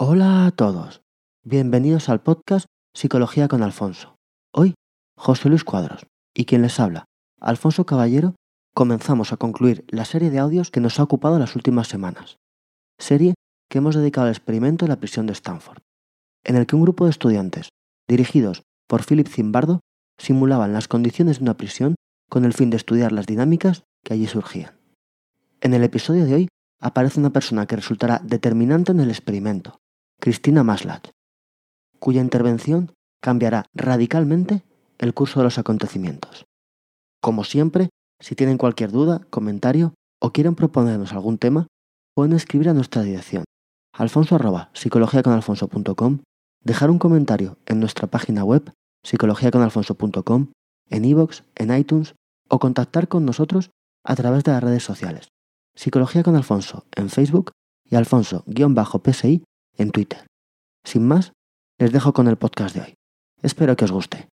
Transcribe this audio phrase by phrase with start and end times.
[0.00, 1.02] Hola a todos.
[1.42, 4.14] Bienvenidos al podcast Psicología con Alfonso.
[4.54, 4.74] Hoy,
[5.16, 7.06] José Luis Cuadros y quien les habla,
[7.40, 8.36] Alfonso Caballero,
[8.74, 12.36] comenzamos a concluir la serie de audios que nos ha ocupado las últimas semanas.
[12.96, 13.34] Serie
[13.68, 15.82] que hemos dedicado al experimento de la prisión de Stanford,
[16.44, 17.70] en el que un grupo de estudiantes,
[18.06, 19.80] dirigidos por Philip Zimbardo,
[20.16, 21.96] simulaban las condiciones de una prisión
[22.30, 24.78] con el fin de estudiar las dinámicas que allí surgían.
[25.60, 26.48] En el episodio de hoy
[26.80, 29.80] aparece una persona que resultará determinante en el experimento,
[30.20, 31.10] Cristina Maslach,
[31.98, 34.64] cuya intervención cambiará radicalmente
[34.98, 36.46] el curso de los acontecipamientos.
[37.20, 41.68] Como siempre, si tienen cualquier duda, comentario o quieren proponernos algún tema,
[42.14, 43.44] pueden escribir a nuestra dirección
[43.92, 46.20] alfonso arroba psicologiaconalfonso.com,
[46.62, 48.72] dejar un comentario en nuestra página web
[49.04, 50.52] psicologiaconalfonso.com,
[50.90, 52.14] en iVoox, en iTunes
[52.48, 53.70] o contactar con nosotros
[54.04, 55.28] a través de las redes sociales.
[55.74, 57.52] Psicología con Alfonso en Facebook
[57.84, 59.42] y Alfonso-PSI
[59.78, 60.26] en Twitter.
[60.84, 61.32] Sin más,
[61.78, 62.94] les dejo con el podcast de hoy.
[63.42, 64.28] Espero que os guste.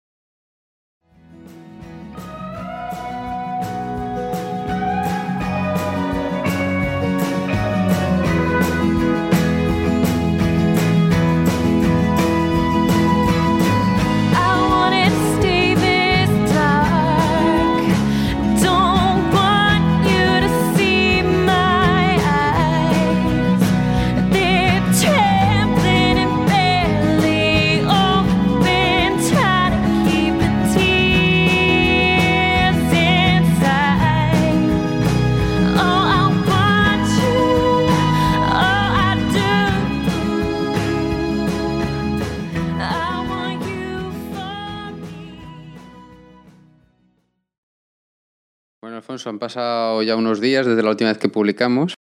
[49.25, 51.95] Han pasado ya unos días desde la última vez que publicamos.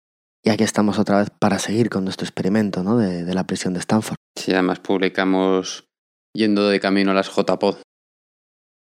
[0.44, 2.98] Y aquí estamos otra vez para seguir con nuestro experimento ¿no?
[2.98, 4.16] de, la prisión de Stanford.
[4.36, 5.84] Sí, además publicamos
[6.34, 7.78] yendo de camino a las JPod.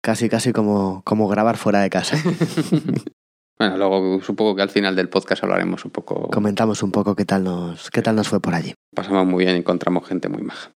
[0.03, 2.17] Casi, casi como, como grabar fuera de casa.
[3.59, 6.29] bueno, luego supongo que al final del podcast hablaremos un poco.
[6.31, 8.73] Comentamos un poco qué tal nos, qué tal nos fue por allí.
[8.95, 10.73] Pasamos muy bien, encontramos gente muy maja.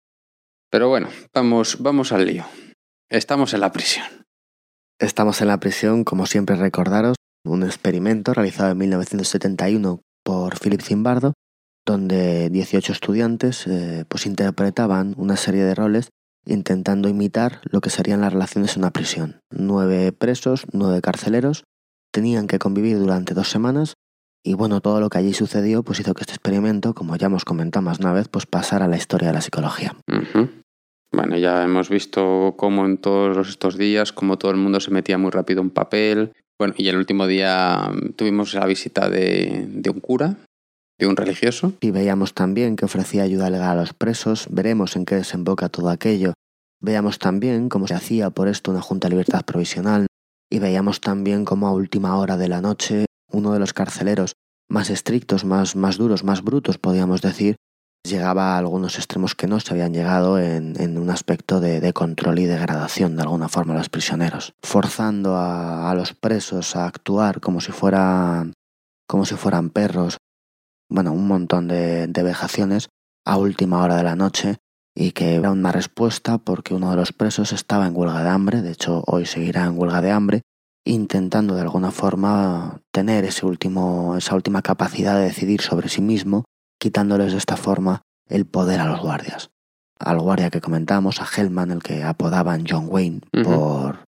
[0.70, 2.44] Pero bueno, vamos, vamos al lío.
[3.08, 4.04] Estamos en la prisión.
[4.98, 11.34] Estamos en la prisión, como siempre recordaros, un experimento realizado en 1971 por Philip Zimbardo,
[11.86, 16.08] donde 18 estudiantes eh, pues interpretaban una serie de roles
[16.46, 19.40] intentando imitar lo que serían las relaciones en una prisión.
[19.50, 21.64] Nueve presos, nueve carceleros,
[22.12, 23.94] tenían que convivir durante dos semanas
[24.42, 27.44] y bueno, todo lo que allí sucedió pues hizo que este experimento, como ya hemos
[27.44, 29.96] comentado más una vez, pues pasara a la historia de la psicología.
[31.12, 35.16] Bueno, ya hemos visto cómo en todos estos días, cómo todo el mundo se metía
[35.16, 40.00] muy rápido en papel, bueno, y el último día mm, tuvimos la visita de, un
[40.00, 40.36] cura,
[40.98, 41.72] de un religioso.
[41.80, 45.90] Y veíamos también que ofrecía ayuda legal a los presos, veremos en qué desemboca todo
[45.90, 46.34] aquello.
[46.80, 50.06] Veíamos también cómo se hacía por esto una Junta de Libertad Provisional
[50.50, 54.34] y veíamos también cómo a última hora de la noche uno de los carceleros
[54.68, 57.56] más estrictos, más, más duros, más brutos, podríamos decir,
[58.04, 62.44] llegaba a algunos extremos que no se habían llegado en, un aspecto de, control y
[62.44, 67.72] degradación de alguna forma a los prisioneros, forzando a, los presos a actuar como si
[67.72, 68.52] fueran
[69.06, 70.16] como si fueran perros,
[70.90, 72.88] bueno, un montón de, de vejaciones
[73.26, 74.56] a última hora de la noche
[74.96, 78.62] y que era una respuesta porque uno de los presos estaba en huelga de hambre,
[78.62, 80.42] de hecho hoy seguirá en huelga de hambre,
[80.86, 86.44] intentando de alguna forma tener ese último, esa última capacidad de decidir sobre sí mismo
[86.84, 89.48] quitándoles de esta forma el poder a los guardias.
[89.98, 94.00] Al guardia que comentamos, a Hellman, el que apodaban John Wayne por...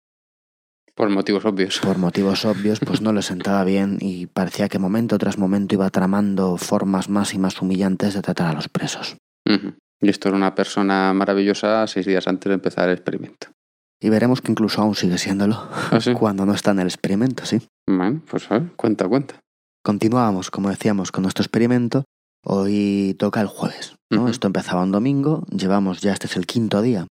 [0.93, 1.79] Por motivos obvios.
[1.79, 5.89] Por motivos obvios, pues no le sentaba bien y parecía que momento tras momento iba
[5.89, 9.15] tramando formas más y más humillantes de tratar a los presos.
[9.45, 13.47] Y esto era una persona maravillosa seis días antes de empezar el experimento.
[14.01, 15.55] Y veremos que incluso aún sigue siéndolo
[15.91, 17.61] ¿Ah, cuando no está en el experimento, sí.
[17.87, 19.39] Bueno, pues a ver, cuenta, cuenta.
[19.81, 22.03] Continuábamos, como decíamos, con nuestro experimento
[22.47, 24.29] Hoy toca el jueves, ¿no?
[24.29, 27.07] Esto empezaba un domingo, llevamos ya este es el quinto día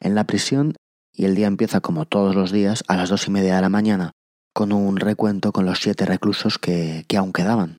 [0.00, 0.76] en la prisión
[1.12, 3.68] y el día empieza como todos los días a las dos y media de la
[3.68, 4.12] mañana
[4.54, 7.78] con un recuento con los siete reclusos que, que aún quedaban.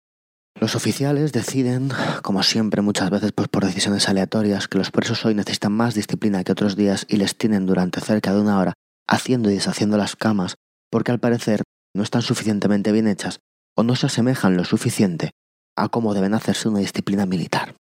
[0.59, 1.91] Los oficiales deciden,
[2.23, 6.43] como siempre muchas veces pues por decisiones aleatorias, que los presos hoy necesitan más disciplina
[6.43, 8.73] que otros días y les tienen durante cerca de una hora
[9.07, 10.55] haciendo y deshaciendo las camas
[10.91, 11.63] porque al parecer
[11.95, 13.39] no están suficientemente bien hechas
[13.77, 15.31] o no se asemejan lo suficiente
[15.77, 17.75] a cómo deben hacerse una disciplina militar.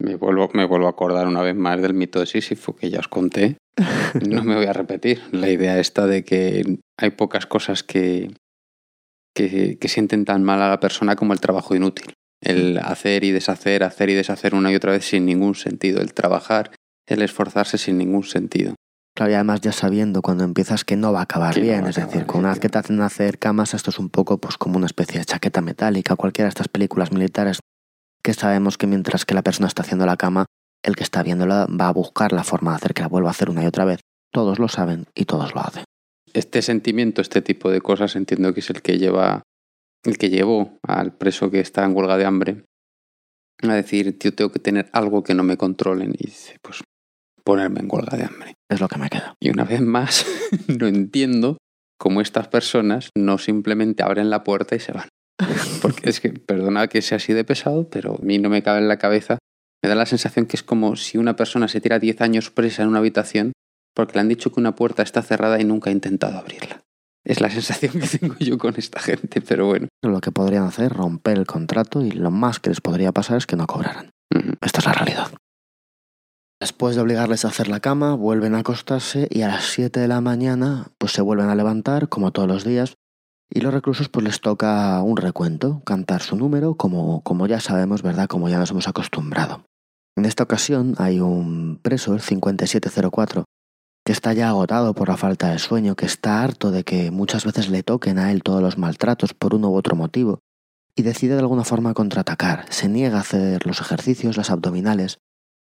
[0.00, 2.98] Me vuelvo, me vuelvo a acordar una vez más del mito de Sísifo que ya
[2.98, 3.58] os conté.
[4.28, 5.22] No me voy a repetir.
[5.30, 8.32] La idea esta de que hay pocas cosas que,
[9.34, 12.14] que, que sienten tan mal a la persona como el trabajo inútil.
[12.40, 16.00] El hacer y deshacer, hacer y deshacer una y otra vez sin ningún sentido.
[16.00, 16.72] El trabajar,
[17.06, 18.74] el esforzarse sin ningún sentido.
[19.14, 21.90] Claro, y además ya sabiendo cuando empiezas que no va a acabar no bien, a
[21.90, 24.56] es decir, con una vez que te hacen hacer camas, esto es un poco pues
[24.56, 27.60] como una especie de chaqueta metálica, cualquiera de estas películas militares
[28.22, 30.46] que sabemos que mientras que la persona está haciendo la cama,
[30.82, 33.32] el que está viéndola va a buscar la forma de hacer que la vuelva a
[33.32, 34.00] hacer una y otra vez.
[34.32, 35.84] Todos lo saben y todos lo hacen.
[36.32, 39.42] Este sentimiento, este tipo de cosas, entiendo que es el que lleva,
[40.04, 42.64] el que llevó al preso que está en huelga de hambre
[43.62, 46.12] a decir, tío, tengo que tener algo que no me controlen.
[46.18, 46.82] Y dice, pues
[47.44, 48.54] ponerme en huelga de hambre.
[48.70, 49.34] Es lo que me queda.
[49.40, 50.26] Y una vez más,
[50.68, 51.58] no entiendo
[51.98, 55.08] cómo estas personas no simplemente abren la puerta y se van.
[55.80, 58.78] Porque es que, perdona que sea así de pesado, pero a mí no me cabe
[58.78, 59.38] en la cabeza.
[59.82, 62.82] Me da la sensación que es como si una persona se tira 10 años presa
[62.82, 63.52] en una habitación
[63.94, 66.80] porque le han dicho que una puerta está cerrada y nunca ha intentado abrirla.
[67.24, 69.88] Es la sensación que tengo yo con esta gente, pero bueno.
[70.02, 73.46] Lo que podrían hacer, romper el contrato y lo más que les podría pasar es
[73.46, 74.10] que no cobraran.
[74.60, 75.30] Esta es la realidad.
[76.62, 80.06] Después de obligarles a hacer la cama, vuelven a acostarse y a las 7 de
[80.06, 82.94] la mañana pues se vuelven a levantar, como todos los días,
[83.50, 88.02] y los reclusos pues les toca un recuento, cantar su número, como, como ya sabemos,
[88.02, 88.28] ¿verdad?
[88.28, 89.64] Como ya nos hemos acostumbrado.
[90.16, 93.44] En esta ocasión hay un preso, el 5704,
[94.06, 97.44] que está ya agotado por la falta de sueño, que está harto de que muchas
[97.44, 100.38] veces le toquen a él todos los maltratos por uno u otro motivo,
[100.94, 105.18] y decide de alguna forma contraatacar, se niega a hacer los ejercicios, las abdominales,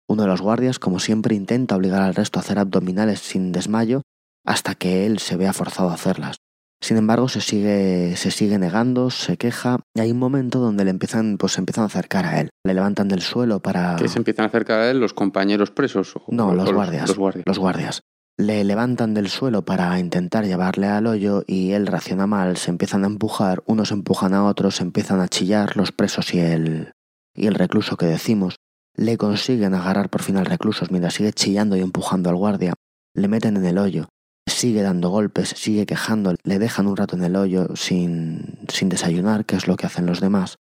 [0.09, 4.03] uno de los guardias, como siempre, intenta obligar al resto a hacer abdominales sin desmayo
[4.47, 6.37] hasta que él se vea forzado a hacerlas.
[6.81, 10.91] Sin embargo, se sigue, se sigue negando, se queja, y hay un momento donde le
[10.91, 12.51] empiezan, pues, se empiezan a acercar a él.
[12.65, 13.97] Le levantan del suelo para...
[13.97, 16.15] Que se empiezan a acercar a él los compañeros presos.
[16.17, 17.09] o- No, o los guardias.
[17.09, 17.45] Los guardias.
[17.47, 18.01] Los guardias.
[18.39, 23.03] Le levantan del suelo para intentar llevarle al hoyo y él reacciona mal, se empiezan
[23.03, 26.93] a empujar, unos empujan a otros, se empiezan a chillar los presos y el,
[27.35, 28.55] y el recluso que decimos.
[28.99, 32.75] Le consiguen agarrar por fin al recluso mientras sigue chillando y empujando al guardia.
[33.15, 34.09] Le meten en el hoyo,
[34.45, 39.45] sigue dando golpes, sigue quejando, le dejan un rato en el hoyo sin, sin desayunar,
[39.45, 40.57] que es lo que hacen los demás.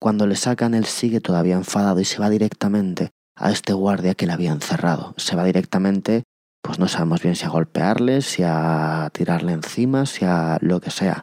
[0.00, 4.26] Cuando le sacan, él sigue todavía enfadado y se va directamente a este guardia que
[4.26, 5.14] le había encerrado.
[5.16, 6.24] Se va directamente,
[6.62, 10.90] pues no sabemos bien si a golpearle, si a tirarle encima, si a lo que
[10.90, 11.22] sea.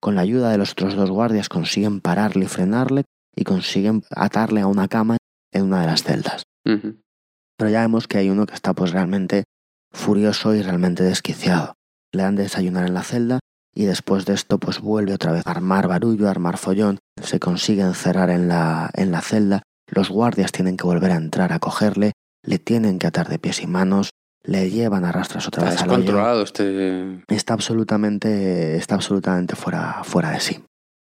[0.00, 3.04] Con la ayuda de los otros dos guardias consiguen pararle y frenarle
[3.36, 5.18] y consiguen atarle a una cama
[5.52, 6.42] en una de las celdas.
[6.64, 9.44] Pero ya vemos que hay uno que está pues realmente
[9.92, 11.74] furioso y realmente desquiciado.
[12.12, 13.40] Le dan de desayunar en la celda
[13.74, 17.38] y después de esto pues vuelve otra vez a armar barullo, a armar follón, se
[17.38, 21.58] consigue encerrar en la, en la celda, los guardias tienen que volver a entrar a
[21.58, 22.12] cogerle,
[22.42, 24.10] le tienen que atar de pies y manos,
[24.42, 26.42] le llevan a rastras otra Está vez al hoyo.
[26.42, 27.22] este...
[27.28, 30.64] Está absolutamente, está absolutamente fuera, fuera de sí.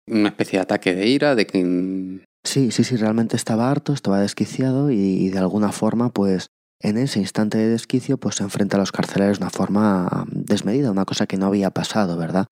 [0.07, 2.25] Una especie de ataque de ira, de que...
[2.43, 6.47] Sí, sí, sí, realmente estaba harto, estaba desquiciado y, y de alguna forma, pues,
[6.81, 10.91] en ese instante de desquicio, pues se enfrenta a los carceleros de una forma desmedida,
[10.91, 12.45] una cosa que no había pasado, ¿verdad?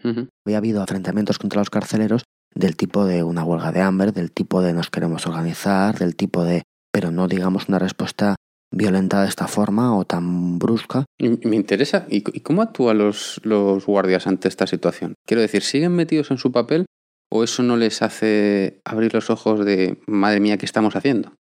[0.45, 2.23] Había habido enfrentamientos contra los carceleros
[2.53, 6.43] del tipo de una huelga de hambre, del tipo de nos queremos organizar, del tipo
[6.43, 8.35] de, pero no digamos una respuesta
[8.69, 11.05] violenta de esta forma o tan brusca.
[11.19, 15.13] Me interesa, ¿y c- y cómo actúan los, los guardias ante esta situación?
[15.25, 16.85] Quiero decir, ¿siguen metidos en su papel
[17.29, 21.33] o eso no les hace abrir los ojos de, madre mía, ¿qué estamos haciendo?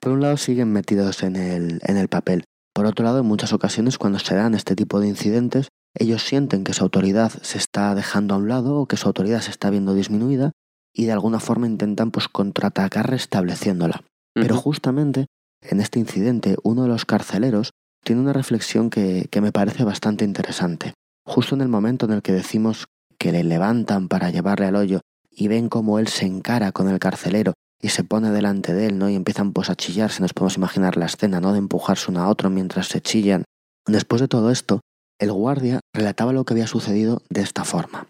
[0.00, 2.44] Por un lado siguen metidos en el, en el papel.
[2.74, 6.64] Por otro lado, en muchas ocasiones cuando se dan este tipo de incidentes, ellos sienten
[6.64, 9.70] que su autoridad se está dejando a un lado o que su autoridad se está
[9.70, 10.52] viendo disminuida
[10.94, 14.04] y de alguna forma intentan pues contraatacar restableciéndola.
[14.34, 15.26] Pero justamente
[15.62, 17.72] en este incidente uno de los carceleros
[18.04, 20.94] tiene una reflexión que, que me parece bastante interesante.
[21.26, 22.86] Justo en el momento en el que decimos
[23.18, 25.00] que le levantan para llevarle al hoyo
[25.38, 28.98] y ven cómo él se encara con el carcelero y se pone delante de él,
[28.98, 29.08] ¿no?
[29.08, 31.52] Y empiezan pues a chillarse, nos podemos imaginar la escena, ¿no?
[31.52, 33.44] De empujarse uno a otro mientras se chillan.
[33.86, 34.80] Después de todo esto,
[35.20, 38.08] el guardia relataba lo que había sucedido de esta forma.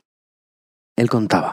[0.97, 1.53] Él contaba,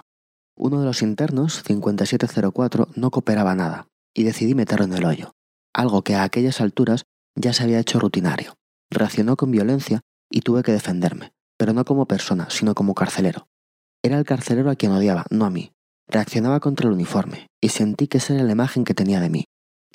[0.57, 5.31] uno de los internos, 5704, no cooperaba nada, y decidí meterlo en el hoyo,
[5.73, 7.03] algo que a aquellas alturas
[7.35, 8.53] ya se había hecho rutinario.
[8.89, 9.99] Reaccionó con violencia
[10.31, 13.47] y tuve que defenderme, pero no como persona, sino como carcelero.
[14.05, 15.71] Era el carcelero a quien odiaba, no a mí.
[16.07, 19.45] Reaccionaba contra el uniforme, y sentí que esa era la imagen que tenía de mí.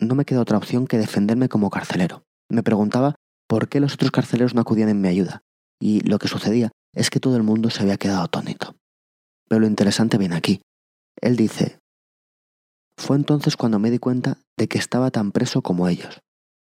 [0.00, 2.24] No me quedó otra opción que defenderme como carcelero.
[2.48, 3.14] Me preguntaba
[3.46, 5.42] por qué los otros carceleros no acudían en mi ayuda,
[5.80, 8.74] y lo que sucedía es que todo el mundo se había quedado atónito.
[9.48, 10.60] Pero lo interesante viene aquí.
[11.20, 11.78] Él dice,
[12.96, 16.18] fue entonces cuando me di cuenta de que estaba tan preso como ellos.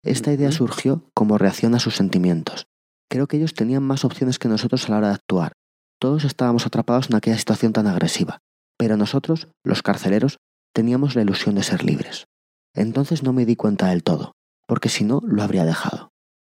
[0.02, 2.64] Esta idea surgió como reacción a sus sentimientos.
[3.10, 5.52] Creo que ellos tenían más opciones que nosotros a la hora de actuar.
[5.98, 8.38] Todos estábamos atrapados en aquella situación tan agresiva.
[8.76, 10.38] Pero nosotros, los carceleros,
[10.74, 12.26] teníamos la ilusión de ser libres.
[12.74, 14.32] Entonces no me di cuenta del todo,
[14.66, 16.10] porque si no, lo habría dejado.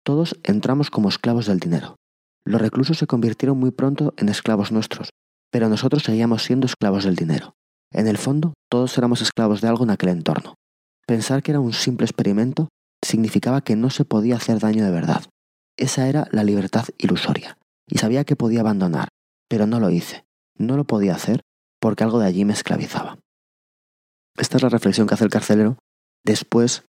[0.04, 1.96] Todos entramos como esclavos del dinero.
[2.46, 5.10] Los reclusos se convirtieron muy pronto en esclavos nuestros,
[5.50, 7.54] pero nosotros seguíamos siendo esclavos del dinero.
[7.90, 10.54] En el fondo, todos éramos esclavos de algo en aquel entorno.
[11.06, 12.68] Pensar que era un simple experimento
[13.02, 15.24] significaba que no se podía hacer daño de verdad.
[15.76, 19.08] Esa era la libertad ilusoria, y sabía que podía abandonar,
[19.54, 20.26] pero no lo hice.
[20.58, 21.42] No lo podía hacer
[21.80, 23.20] porque algo de allí me esclavizaba.
[24.36, 25.78] Esta es la reflexión que hace el carcelero
[26.24, 26.82] después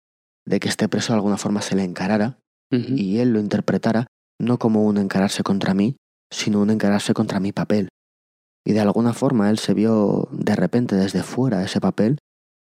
[0.47, 2.39] de que este preso de alguna forma se le encarara
[2.71, 4.07] y él lo interpretara
[4.41, 5.97] no como un encararse contra mí,
[6.31, 7.91] sino un encararse contra mi papel.
[8.65, 12.17] Y de alguna forma él se vio de repente desde fuera ese papel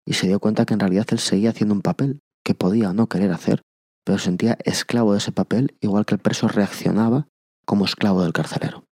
[0.07, 3.09] y se dio cuenta que en realidad él seguía haciendo un papel que podía no
[3.09, 3.62] querer hacer,
[4.05, 7.26] pero sentía esclavo de ese papel, igual que el preso reaccionaba
[7.67, 8.85] como esclavo del carcelero.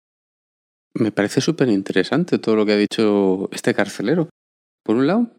[0.97, 4.29] Me parece súper interesante todo lo que ha dicho este carcelero.
[4.83, 5.31] Por un lado,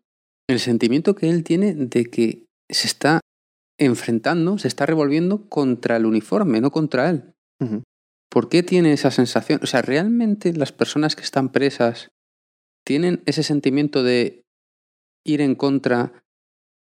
[0.49, 3.21] el sentimiento que él tiene de que se está
[3.79, 7.33] enfrentando, se está revolviendo contra el uniforme, no contra él.
[8.31, 9.61] ¿Por qué tiene esa sensación?
[9.63, 12.09] O sea, ¿realmente las personas que están presas
[12.85, 14.43] tienen ese sentimiento de
[15.25, 16.23] ir en contra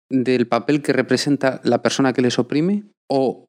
[0.08, 2.84] del papel que representa la persona que les oprime?
[3.10, 3.46] ¿O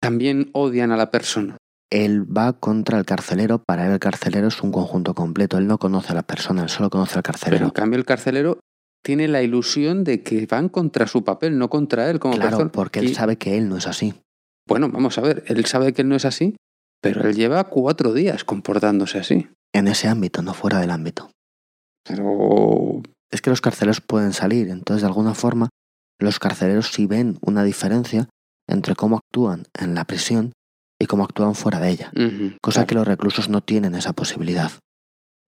[0.00, 1.58] también odian a la persona?
[1.90, 5.78] Él va contra el carcelero, para él el carcelero es un conjunto completo, él no
[5.78, 7.58] conoce a la persona, él solo conoce al carcelero.
[7.58, 8.58] Pero en cambio el carcelero
[9.04, 12.98] tiene la ilusión de que van contra su papel, no contra él como claro, porque
[12.98, 14.14] él sabe que él no es así.
[14.68, 16.56] Bueno, vamos a ver, él sabe que él no es así,
[17.00, 19.48] pero él lleva cuatro días comportándose así.
[19.72, 21.30] En ese ámbito, no fuera del ámbito.
[22.04, 23.02] Pero...
[23.30, 25.68] Es que los carceleros pueden salir, entonces de alguna forma
[26.18, 28.28] los carceleros sí ven una diferencia
[28.68, 30.52] entre cómo actúan en la prisión
[31.00, 32.12] y cómo actúan fuera de ella,
[32.62, 34.70] cosa que los reclusos no tienen esa posibilidad.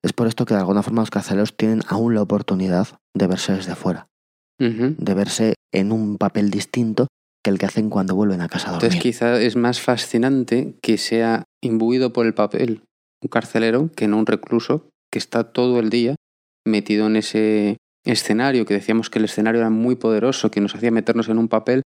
[0.04, 3.52] Es por esto que de alguna forma los carceleros tienen aún la oportunidad de verse
[3.52, 4.06] desde fuera,
[4.58, 7.08] de verse en un papel distinto
[7.44, 8.86] que el que hacen cuando vuelven a casa a dormir.
[8.86, 12.82] Entonces quizá es más fascinante que sea imbuido por el papel
[13.22, 16.16] un carcelero que no un recluso que está todo el día
[16.66, 20.90] metido en ese escenario, que decíamos que el escenario era muy poderoso, que nos hacía
[20.90, 21.82] meternos en un papel,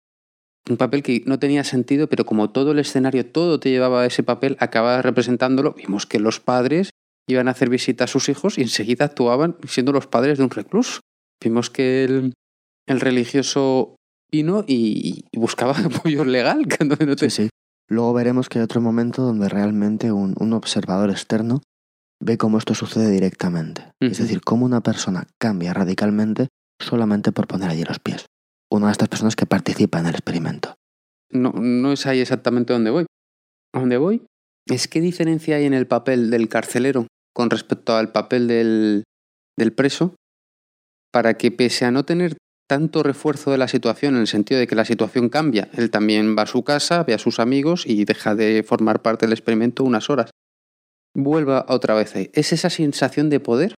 [0.68, 4.06] un papel que no tenía sentido, pero como todo el escenario, todo te llevaba a
[4.06, 6.90] ese papel, acababa representándolo, vimos que los padres
[7.28, 10.50] iban a hacer visita a sus hijos y enseguida actuaban siendo los padres de un
[10.50, 11.00] recluso.
[11.42, 12.35] Vimos que el,
[12.87, 13.96] el religioso
[14.30, 16.66] vino y, buscaba apoyo legal.
[17.18, 17.49] Sí, sí.
[17.88, 21.61] Luego veremos que hay otro momento donde realmente un, un observador externo
[22.20, 23.92] ve cómo esto sucede directamente.
[24.00, 26.49] Es decir, cómo una persona cambia radicalmente
[26.80, 28.26] solamente por poner allí los pies.
[28.70, 30.75] Una de estas personas que participa en el experimento.
[31.30, 33.06] No, no es ahí exactamente donde voy.
[33.75, 34.23] A donde voy
[34.66, 39.04] es qué diferencia hay en el papel del carcelero con respecto al papel del,
[39.56, 40.14] del preso
[41.12, 42.37] para que pese a no tener
[42.68, 46.37] tanto refuerzo de la situación en el sentido de que la situación cambia, él también
[46.37, 49.85] va a su casa, ve a sus amigos y deja de formar parte del experimento
[49.85, 50.30] unas horas.
[51.14, 52.30] Vuelva otra vez ahí.
[52.35, 53.75] Es esa sensación de poder.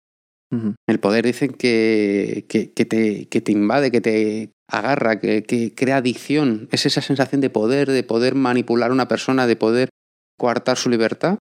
[0.50, 5.99] El poder dicen que, que, te, que te invade, que te agarra, que, que crea
[5.99, 6.69] adicción.
[6.73, 9.90] Es esa sensación de poder, de poder manipular a una persona, de poder
[10.38, 11.38] coartar su libertad.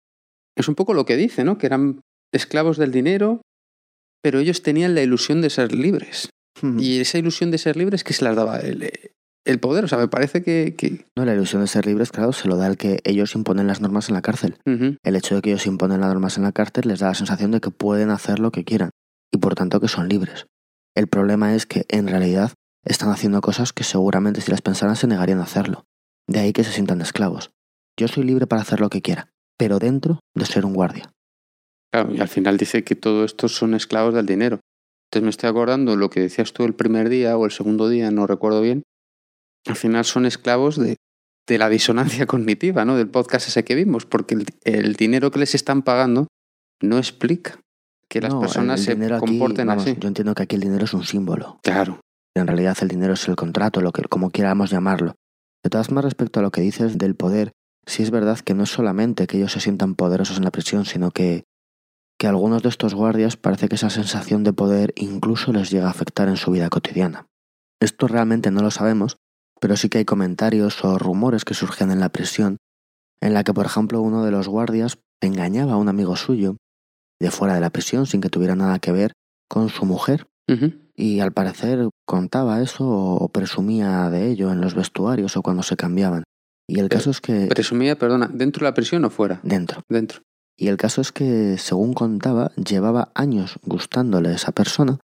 [0.57, 1.57] Es un poco lo que dice, ¿no?
[1.57, 2.01] Que eran
[2.33, 3.41] esclavos del dinero,
[4.21, 6.29] pero ellos tenían la ilusión de ser libres.
[6.79, 8.91] Y esa ilusión de ser libres que se las daba el,
[9.47, 9.85] el poder.
[9.85, 12.67] O sea, me parece que, No, la ilusión de ser libres, claro, se lo da
[12.67, 14.57] el que ellos imponen las normas en la cárcel.
[14.65, 17.51] El hecho de que ellos imponen las normas en la cárcel les da la sensación
[17.51, 18.91] de que pueden hacer lo que quieran
[19.33, 20.45] y por tanto que son libres.
[20.95, 22.51] El problema es que en realidad
[22.83, 25.85] están haciendo cosas que seguramente si las pensaran se negarían a hacerlo.
[26.27, 27.51] De ahí que se sientan esclavos.
[27.97, 31.11] Yo soy libre para hacer lo que quiera, pero dentro de ser un guardia.
[31.91, 34.59] Claro, y al final dice que todo estos son esclavos del dinero.
[35.07, 38.11] Entonces me estoy acordando lo que decías tú el primer día o el segundo día,
[38.11, 38.83] no recuerdo bien.
[39.67, 40.97] Al final son esclavos de,
[41.47, 42.95] de la disonancia cognitiva, ¿no?
[42.95, 46.27] Del podcast ese que vimos, porque el, dinero que les están pagando
[46.81, 47.59] no explica
[48.09, 49.95] que las personas se comporten así.
[49.99, 51.59] Yo entiendo que aquí el dinero es un símbolo.
[51.63, 51.99] Claro.
[52.35, 55.15] En realidad el dinero es el contrato, lo que, como quieramos llamarlo.
[55.63, 57.51] De todas formas, respecto a lo que dices del poder,
[57.85, 60.85] sí es verdad que no es solamente que ellos se sientan poderosos en la prisión,
[60.85, 61.43] sino que
[62.17, 65.87] que a algunos de estos guardias parece que esa sensación de poder incluso les llega
[65.87, 67.27] a afectar en su vida cotidiana.
[67.79, 69.17] Esto realmente no lo sabemos,
[69.59, 72.57] pero sí que hay comentarios o rumores que surgen en la prisión,
[73.21, 76.57] en la que, por ejemplo, uno de los guardias engañaba a un amigo suyo
[77.19, 79.13] de fuera de la prisión sin que tuviera nada que ver
[79.49, 80.27] con su mujer.
[80.95, 85.75] Y al parecer contaba eso o presumía de ello en los vestuarios o cuando se
[85.75, 86.23] cambiaban.
[86.69, 87.47] Y el caso es que...
[87.47, 89.39] Presumía, perdona, ¿dentro de la prisión o fuera?
[89.43, 89.81] Dentro.
[89.89, 90.21] Dentro.
[90.57, 94.99] Y el caso es que, según contaba, llevaba años gustándole a esa persona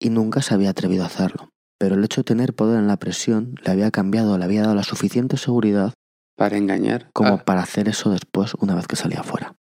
[0.00, 1.50] y nunca se había atrevido a hacerlo.
[1.78, 4.74] Pero el hecho de tener poder en la presión le había cambiado, le había dado
[4.74, 5.92] la suficiente seguridad
[6.36, 7.10] Para engañar.
[7.12, 9.54] como para hacer eso después una vez que salía fuera.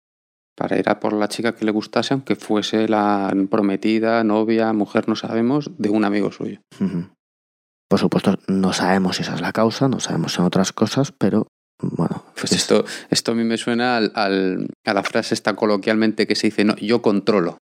[0.55, 5.09] para ir a por la chica que le gustase, aunque fuese la prometida, novia, mujer,
[5.09, 6.61] no sabemos, de un amigo suyo.
[7.89, 11.47] Por supuesto, no sabemos si esa es la causa, no sabemos en otras cosas, pero
[11.81, 15.57] bueno, Pues es- esto, esto a mí me suena al, al- a la frase esta
[15.57, 17.59] coloquialmente que se dice, no, yo controlo.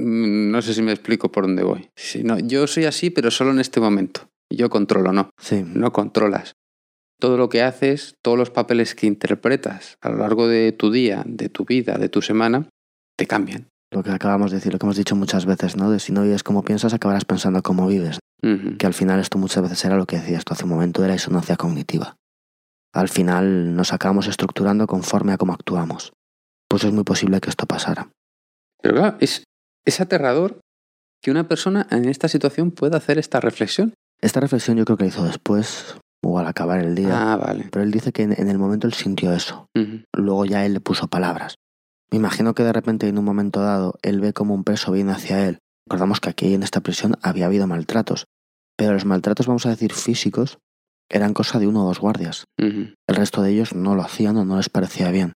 [0.00, 1.90] No sé si me explico por dónde voy.
[1.96, 4.28] Sí, no, yo soy así, pero solo en este momento.
[4.50, 5.30] Yo controlo, no.
[5.40, 6.54] sí, No controlas.
[7.18, 11.22] Todo lo que haces, todos los papeles que interpretas a lo largo de tu día,
[11.26, 12.68] de tu vida, de tu semana,
[13.16, 13.68] te cambian.
[13.90, 15.90] lo que acabamos de decir, lo que hemos dicho muchas veces, ¿no?
[15.90, 18.18] De si no vives como piensas, acabarás pensando como vives.
[18.78, 21.08] Que al final esto muchas veces era lo que decías tú hace un momento de
[21.08, 22.16] la disonancia cognitiva.
[22.92, 26.12] Al final nos acabamos estructurando conforme a cómo actuamos.
[26.68, 28.08] Pues es muy posible que esto pasara.
[28.82, 29.44] Pero claro, es,
[29.84, 30.60] es aterrador
[31.22, 33.94] que una persona en esta situación pueda hacer esta reflexión.
[34.20, 37.32] Esta reflexión yo creo que la hizo después o al acabar el día.
[37.32, 37.68] Ah, vale.
[37.70, 39.66] Pero él dice que en, en el momento él sintió eso.
[40.12, 41.56] Luego ya él le puso palabras.
[42.10, 45.12] Me imagino que de repente en un momento dado él ve como un preso viene
[45.12, 45.58] hacia él.
[45.86, 48.26] Recordamos que aquí en esta prisión había habido maltratos.
[48.76, 50.58] Pero los maltratos, vamos a decir, físicos,
[51.08, 52.44] eran cosa de uno o dos guardias.
[53.08, 55.32] El resto de ellos no lo hacían o no les parecía bien.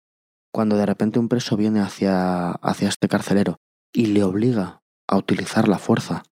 [0.53, 3.57] Cuando de repente un preso viene hacia, hacia este carcelero
[3.93, 6.23] y le obliga a utilizar la fuerza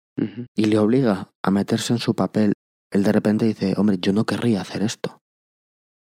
[0.56, 2.54] y le obliga a meterse en su papel,
[2.92, 5.20] él de repente dice, hombre, yo no querría hacer esto.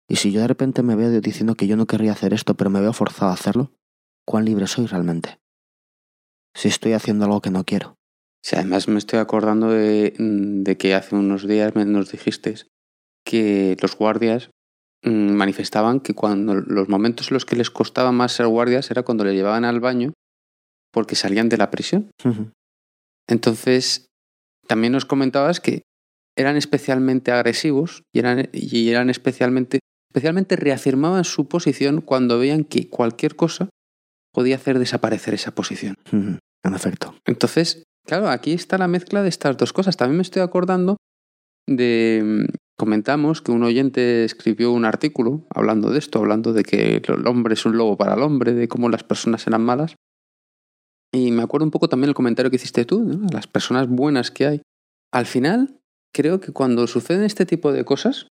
[0.09, 2.71] Y si yo de repente me veo diciendo que yo no querría hacer esto, pero
[2.71, 3.73] me veo forzado a hacerlo,
[4.27, 5.39] ¿cuán libre soy realmente?
[6.55, 7.97] Si estoy haciendo algo que no quiero.
[8.43, 12.55] Sí, además me estoy acordando de, mm, de que hace unos días me- nos dijiste
[13.25, 14.51] que los guardias
[15.05, 19.25] manifestaban que cuando los momentos en los que les costaba más ser guardias era cuando
[19.25, 20.13] le llevaban al baño
[20.93, 22.11] porque salían de la prisión.
[23.29, 24.07] Entonces,
[24.67, 25.83] también nos comentabas que
[26.37, 32.89] eran especialmente agresivos y eran, y eran especialmente, especialmente reafirmaban su posición cuando veían que
[32.89, 33.69] cualquier cosa
[34.33, 35.97] podía hacer desaparecer esa posición.
[36.65, 37.15] en efecto.
[37.27, 39.97] Entonces, claro, aquí está la mezcla de estas dos cosas.
[39.97, 40.97] También me estoy acordando
[41.69, 42.47] de...
[42.79, 47.55] Comentamos que un oyente escribió un artículo hablando de esto, hablando de que el hombre
[47.55, 49.97] es un lobo para el hombre, de cómo las personas eran malas.
[51.13, 53.27] Y me acuerdo un poco también el comentario que hiciste tú, ¿no?
[53.33, 54.63] las personas buenas que hay.
[55.13, 55.81] Al final,
[56.15, 58.29] creo que cuando suceden este tipo de cosas,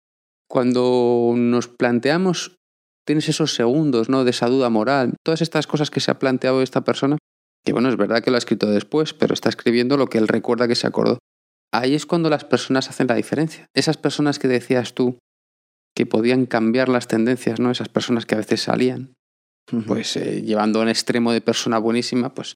[0.48, 2.57] cuando nos planteamos,
[3.07, 4.24] tienes esos segundos ¿no?
[4.24, 7.18] de esa duda moral, todas estas cosas que se ha planteado esta persona,
[7.62, 10.29] que bueno, es verdad que lo ha escrito después, pero está escribiendo lo que él
[10.29, 11.18] recuerda que se acordó.
[11.72, 13.66] Ahí es cuando las personas hacen la diferencia.
[13.74, 15.18] Esas personas que decías tú
[15.94, 17.70] que podían cambiar las tendencias, ¿no?
[17.70, 19.12] Esas personas que a veces salían,
[19.87, 22.54] pues eh, llevando a un extremo de persona buenísima, pues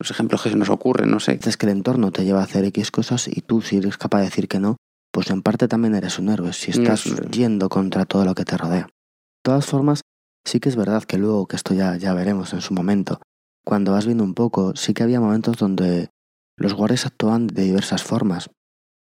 [0.00, 1.36] los ejemplos que se nos ocurren, no sé.
[1.36, 4.18] Dices que el entorno te lleva a hacer X cosas y tú, si eres capaz
[4.18, 4.76] de decir que no,
[5.12, 7.30] pues en parte también eres un héroe, si No, estás es verdad.
[7.30, 8.84] yendo contra todo lo que te rodea.
[8.84, 10.00] De todas formas,
[10.46, 13.20] sí que es verdad que luego, que esto ya, ya veremos en su momento,
[13.64, 16.10] cuando vas viendo un poco, sí que había momentos donde
[16.58, 18.50] los guardias actuaban de diversas formas.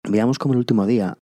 [0.03, 1.19] Veíamos como el último día,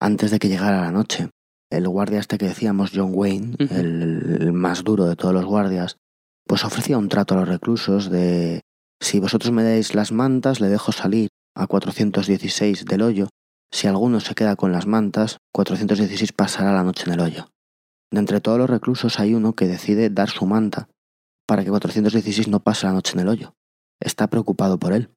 [0.00, 1.30] antes de que llegara la noche,
[1.70, 5.96] el guardia este que decíamos, John Wayne, el, el más duro de todos los guardias,
[6.46, 8.62] pues ofrecía un trato a los reclusos de
[9.00, 13.28] si vosotros me dais las mantas, le dejo salir a 416 del hoyo.
[13.70, 17.48] Si alguno se queda con las mantas, 416 pasará la noche en el hoyo.
[18.10, 20.88] De entre todos los reclusos hay uno que decide dar su manta
[21.46, 23.54] para que 416 no pase la noche en el hoyo.
[24.00, 25.10] Está preocupado por él.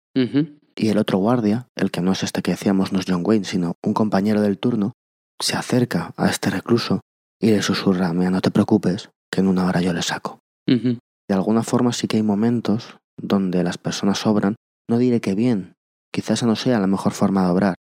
[0.75, 3.45] Y el otro guardia, el que no es este que decíamos, no es John Wayne,
[3.45, 4.93] sino un compañero del turno,
[5.39, 7.01] se acerca a este recluso
[7.39, 10.39] y le susurra, mira, no te preocupes, que en una hora yo le saco.
[10.67, 14.55] De alguna forma sí que hay momentos donde las personas obran,
[14.89, 15.75] no diré que bien,
[16.11, 17.75] quizás no sea la mejor forma de obrar,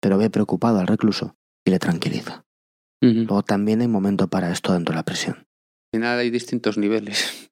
[0.00, 2.44] pero ve preocupado al recluso y le tranquiliza.
[3.00, 5.36] Luego también hay momento para esto dentro de la prisión.
[5.36, 7.50] Al final hay distintos niveles.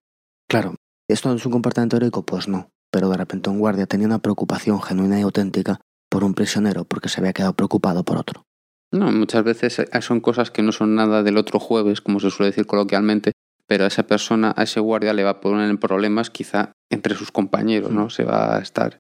[0.49, 0.77] Claro,
[1.09, 2.25] ¿esto es un comportamiento heroico?
[2.25, 6.35] Pues no, pero de repente un guardia tenía una preocupación genuina y auténtica por un
[6.35, 8.45] prisionero porque se había quedado preocupado por otro.
[8.93, 12.31] No, muchas veces eh, son cosas que no son nada del otro jueves, como se
[12.31, 13.33] suele decir coloquialmente,
[13.67, 17.15] pero a esa persona, a ese guardia le va a poner en problemas quizá entre
[17.15, 18.11] sus compañeros, ¿no?
[18.11, 18.99] Se va a estar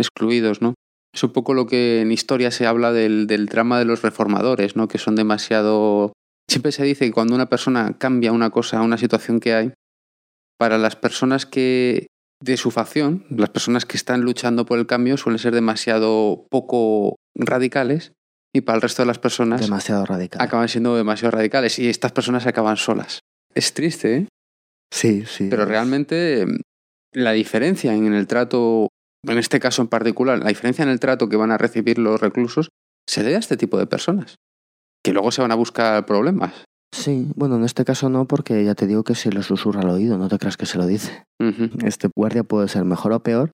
[0.00, 0.72] excluidos, ¿no?
[1.12, 4.74] Es un poco lo que en historia se habla del, del drama de los reformadores,
[4.74, 4.88] ¿no?
[4.88, 6.14] Que son demasiado...
[6.48, 9.72] Siempre se dice que cuando una persona cambia una cosa, una situación que hay,
[10.58, 12.06] para las personas que
[12.44, 17.16] de su facción, las personas que están luchando por el cambio suelen ser demasiado poco
[17.34, 18.12] radicales
[18.52, 20.42] y para el resto de las personas Demasiado radical.
[20.42, 23.20] acaban siendo demasiado radicales y estas personas acaban solas.
[23.54, 24.28] Es triste, ¿eh?
[24.92, 25.48] Sí, sí.
[25.48, 26.60] pero realmente mm,
[27.12, 28.88] la diferencia en el trato
[29.26, 32.20] en este caso en particular, la diferencia en el trato que van a recibir los
[32.20, 32.68] reclusos
[33.08, 34.36] se debe a este tipo de personas,
[35.02, 36.63] que luego se van a buscar problemas.
[36.94, 39.90] Sí, bueno, en este caso no, porque ya te digo que se lo susurra al
[39.90, 41.24] oído, no te creas que se lo dice.
[41.84, 43.50] Este guardia puede ser mejor o peor,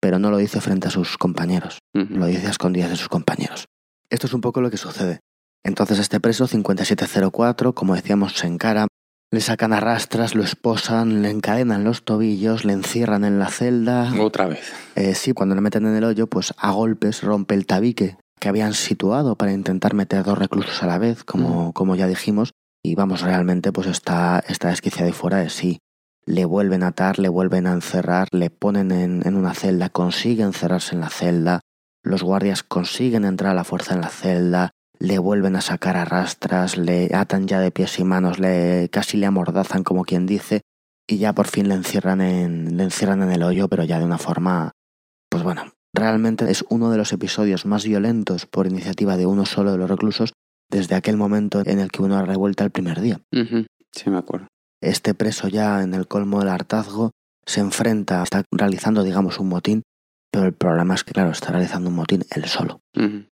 [0.00, 3.66] pero no lo dice frente a sus compañeros, lo dice a escondidas de sus compañeros.
[4.10, 5.20] Esto es un poco lo que sucede.
[5.62, 8.86] Entonces este preso 5704, como decíamos, se encara,
[9.30, 14.14] le sacan a rastras, lo esposan, le encadenan los tobillos, le encierran en la celda.
[14.18, 14.72] Otra vez.
[14.96, 18.48] Eh, sí, cuando le meten en el hoyo, pues a golpes rompe el tabique que
[18.48, 22.52] habían situado para intentar meter dos reclusos a la vez, como, como ya dijimos,
[22.88, 25.80] y vamos, realmente pues está, está desquiciado y fuera de sí.
[26.24, 30.42] Le vuelven a atar, le vuelven a encerrar, le ponen en, en una celda, consigue
[30.42, 31.60] encerrarse en la celda,
[32.02, 36.06] los guardias consiguen entrar a la fuerza en la celda, le vuelven a sacar a
[36.06, 40.62] rastras, le atan ya de pies y manos, le casi le amordazan como quien dice,
[41.06, 44.06] y ya por fin le encierran en, le encierran en el hoyo, pero ya de
[44.06, 44.72] una forma,
[45.30, 49.72] pues bueno, realmente es uno de los episodios más violentos por iniciativa de uno solo
[49.72, 50.32] de los reclusos
[50.70, 53.20] desde aquel momento en el que uno revuelta el primer día.
[53.92, 54.48] Sí, me acuerdo.
[54.80, 57.12] Este preso ya en el colmo del hartazgo
[57.44, 59.82] se enfrenta, está realizando, digamos, un motín,
[60.30, 62.80] pero el problema es que, claro, está realizando un motín él solo.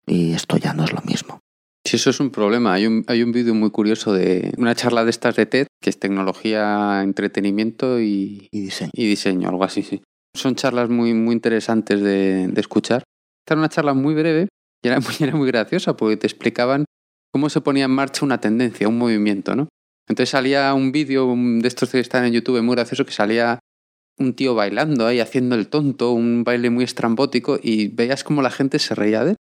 [0.05, 1.39] Y esto ya no es lo mismo.
[1.85, 2.73] Sí, eso es un problema.
[2.73, 5.89] Hay un, hay un vídeo muy curioso de una charla de estas de TED, que
[5.89, 8.91] es tecnología, entretenimiento y, diseño.
[8.93, 10.01] Y diseño, algo así, sí.
[10.35, 13.03] Son charlas muy, muy interesantes de, de escuchar.
[13.45, 14.49] Esta era una charla muy breve
[14.83, 16.85] y era muy, era muy graciosa porque te explicaban
[17.37, 19.69] cómo se ponía en marcha una tendencia, un movimiento, ¿no?
[20.07, 23.59] Entonces salía un vídeo de estos que están en YouTube muy gracioso que salía
[24.17, 28.49] un tío bailando ahí, haciendo el tonto, un baile muy estrambótico y veías como la
[28.49, 29.35] gente se reía de él.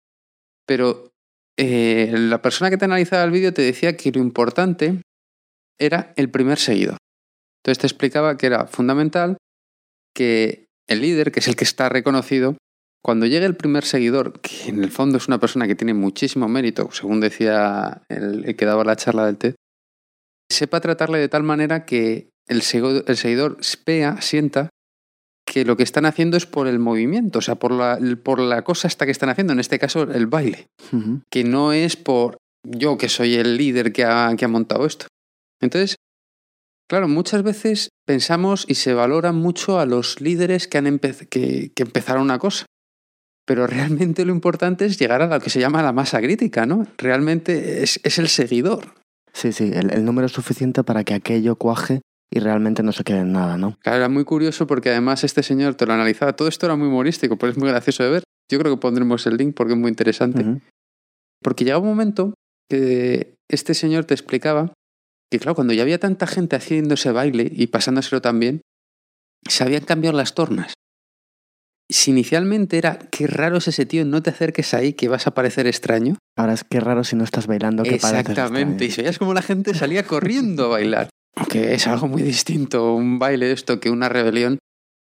[0.67, 1.13] Pero
[1.59, 5.03] eh, la persona que te analizaba el vídeo te decía que lo importante
[5.79, 6.97] era el primer seguidor.
[7.61, 9.37] Entonces te explicaba que era fundamental
[10.15, 12.57] que el líder, que es el que está reconocido,
[13.05, 16.49] cuando llegue el primer seguidor, que en el fondo es una persona que tiene muchísimo
[16.49, 19.55] mérito, según decía el, que daba la charla del TED,
[20.51, 22.63] sepa tratarle de tal manera que el,
[23.07, 24.69] el seguidor vea, sienta
[25.45, 28.63] que lo que están haciendo es por el movimiento, o sea, por la, por la
[28.63, 30.69] cosa esta que están haciendo, en este caso el baile,
[31.31, 35.07] que no es por yo que soy el líder que ha, que ha montado esto.
[35.61, 35.97] Entonces,
[36.89, 41.83] claro, muchas veces pensamos y se valora mucho a los líderes que, han que, que
[41.83, 42.67] empezaron una cosa.
[43.45, 46.87] Pero realmente lo importante es llegar a lo que se llama la masa crítica, ¿no?
[46.99, 48.95] Realmente es, es el seguidor.
[49.33, 53.05] Sí, sí, el, el, número es suficiente para que aquello cuaje y realmente no se
[53.05, 53.77] quede en nada, ¿no?
[53.81, 56.35] Claro, era muy curioso porque además este señor te lo analizaba.
[56.35, 58.25] Todo esto era muy humorístico, pero es muy gracioso de ver.
[58.51, 60.61] Yo creo que pondremos el link porque es muy interesante.
[61.43, 62.35] Porque llegaba un momento
[62.71, 64.73] que este señor te explicaba
[65.31, 68.61] que, claro, cuando ya había tanta gente haciendo ese baile y pasándoselo también,
[69.49, 70.75] se habían cambiado las tornas.
[71.93, 75.35] Si inicialmente era qué raro es ese tío, no te acerques ahí que vas a
[75.35, 76.17] parecer extraño.
[76.37, 79.43] Ahora es qué raro si no estás bailando que Exactamente, y se veías como la
[79.43, 81.09] gente salía corriendo a bailar
[81.49, 84.59] que es algo muy distinto un baile esto que una rebelión.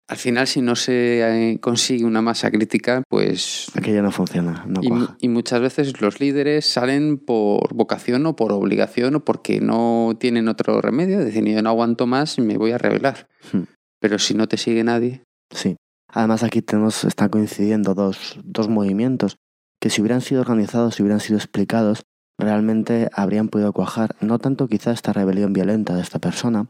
[0.09, 3.66] Al final, si no se eh, consigue una masa crítica, pues...
[3.77, 8.51] Aquello no funciona, no y, y, muchas veces los líderes salen por vocación o por
[8.51, 11.25] obligación o porque no tienen otro remedio.
[11.25, 13.29] Dicen, yo no aguanto más y me voy a rebelar.
[13.53, 13.64] Hmm.
[14.01, 15.23] Pero si no te sigue nadie...
[15.55, 15.77] Sí.
[16.12, 19.37] Además aquí tenemos, están coincidiendo dos, dos movimientos
[19.81, 22.03] que si hubieran sido organizados, si hubieran sido explicados,
[22.38, 26.68] realmente habrían podido cuajar no tanto quizá esta rebelión violenta de esta persona,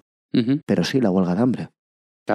[0.67, 1.69] pero sí la huelga de hambre.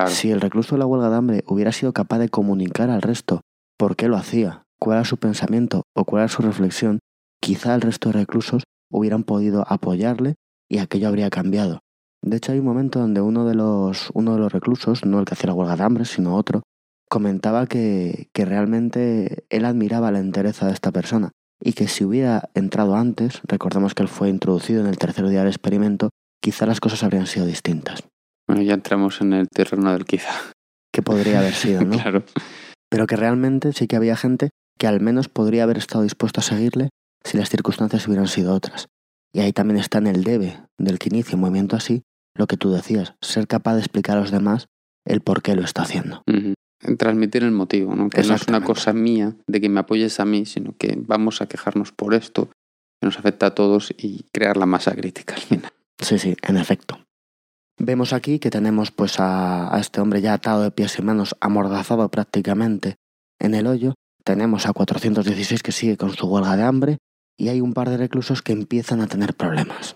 [0.07, 3.41] Si el recluso de la huelga de hambre hubiera sido capaz de comunicar al resto
[3.77, 6.99] por qué lo hacía, cuál era su pensamiento o cuál era su reflexión,
[7.41, 10.35] quizá el resto de reclusos hubieran podido apoyarle
[10.69, 11.79] y aquello habría cambiado.
[12.21, 15.25] De hecho, hay un momento donde uno de los, uno de los reclusos, no el
[15.25, 16.63] que hacía la huelga de hambre, sino otro,
[17.09, 22.49] comentaba que, que realmente él admiraba la entereza de esta persona y que si hubiera
[22.53, 26.09] entrado antes, recordemos que él fue introducido en el tercer día del experimento,
[26.41, 28.03] quizá las cosas habrían sido distintas.
[28.47, 30.33] Bueno, ya entramos en el terreno del quizá.
[30.91, 31.97] Que podría haber sido, ¿no?
[32.01, 32.23] claro.
[32.89, 36.43] Pero que realmente sí que había gente que al menos podría haber estado dispuesto a
[36.43, 36.89] seguirle
[37.23, 38.87] si las circunstancias hubieran sido otras.
[39.33, 42.03] Y ahí también está en el debe del que inicia un movimiento así,
[42.35, 44.67] lo que tú decías, ser capaz de explicar a los demás
[45.05, 46.23] el por qué lo está haciendo
[46.97, 48.09] transmitir el motivo, ¿no?
[48.09, 51.41] Que no es una cosa mía de que me apoyes a mí, sino que vamos
[51.41, 52.47] a quejarnos por esto,
[52.99, 55.35] que nos afecta a todos y crear la masa crítica
[55.99, 56.99] Sí, sí, en efecto.
[57.77, 61.35] Vemos aquí que tenemos pues a, a este hombre ya atado de pies y manos,
[61.39, 62.95] amordazado prácticamente
[63.39, 63.95] en el hoyo.
[64.23, 66.97] Tenemos a 416 que sigue con su huelga de hambre
[67.37, 69.95] y hay un par de reclusos que empiezan a tener problemas.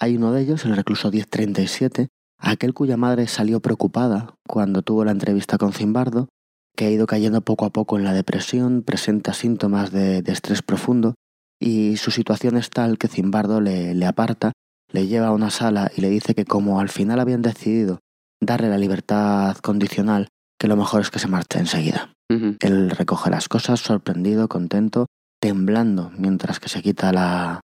[0.00, 2.08] Hay uno de ellos, el recluso 1037,
[2.38, 6.28] aquel cuya madre salió preocupada cuando tuvo la entrevista con Zimbardo,
[6.76, 11.14] que ha ido cayendo poco a poco en la depresión, presenta síntomas de, estrés profundo
[11.60, 14.52] y su situación es tal que Zimbardo le, le aparta,
[14.92, 17.98] le lleva a una sala y le dice que como al final habían decidido
[18.40, 22.12] darle la libertad condicional, que lo mejor es que se marche enseguida.
[22.60, 25.06] Él recoge las cosas, sorprendido, contento,
[25.40, 27.60] temblando, mientras que se quita la,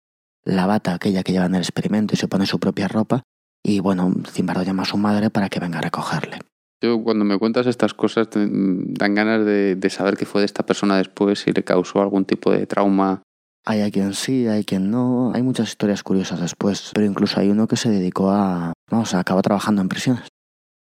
[0.44, 3.22] la bata aquella que lleva en el experimento y se pone su propia ropa.
[3.62, 6.38] Y bueno, Zimbardo llama a su madre para que venga a recogerle.
[6.82, 10.64] Yo cuando me cuentas estas cosas dan ganas de, de, saber qué fue de esta
[10.64, 13.22] persona después, si le causó algún tipo de trauma.
[13.66, 15.32] Hay a quien sí, hay quien no.
[15.34, 18.72] Hay muchas historias curiosas después, pero incluso hay uno que se dedicó a...
[18.90, 20.28] Vamos, acabó trabajando en prisiones.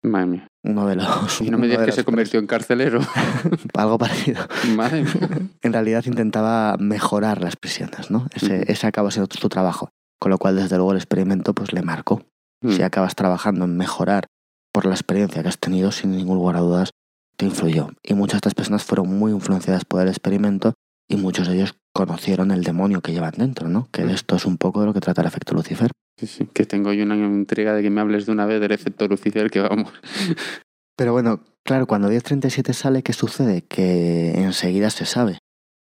[0.03, 0.49] Madre mía.
[0.63, 1.41] Uno de los.
[1.41, 3.01] Y no me digas que se convirtió en carcelero.
[3.75, 4.47] Algo parecido.
[4.77, 5.13] Madre mía.
[5.63, 8.27] En realidad intentaba mejorar las prisiones, ¿no?
[8.33, 9.91] Ese, ese acabó siendo su trabajo.
[10.21, 12.23] Con lo cual, desde luego, el experimento pues le marcó.
[12.67, 14.27] Si acabas trabajando en mejorar
[14.73, 16.91] por la experiencia que has tenido, sin ningún lugar a dudas,
[17.37, 17.91] te influyó.
[18.03, 20.75] Y muchas de estas personas fueron muy influenciadas por el experimento
[21.09, 23.89] y muchos de ellos conocieron el demonio que llevan dentro, ¿no?
[23.91, 25.91] Que esto es un poco de lo que trata el efecto Lucifer.
[26.19, 28.73] Sí, sí, que tengo yo una entrega de que me hables de una vez del
[28.73, 29.93] efecto Lucifer que vamos.
[30.97, 33.63] Pero bueno, claro, cuando 1037 sale, ¿qué sucede?
[33.63, 35.39] Que enseguida se sabe.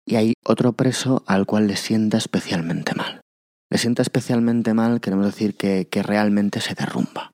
[0.06, 3.22] Y hay otro preso al cual le sienta especialmente mal.
[3.70, 7.32] Le sienta especialmente mal, queremos decir que, que realmente se derrumba.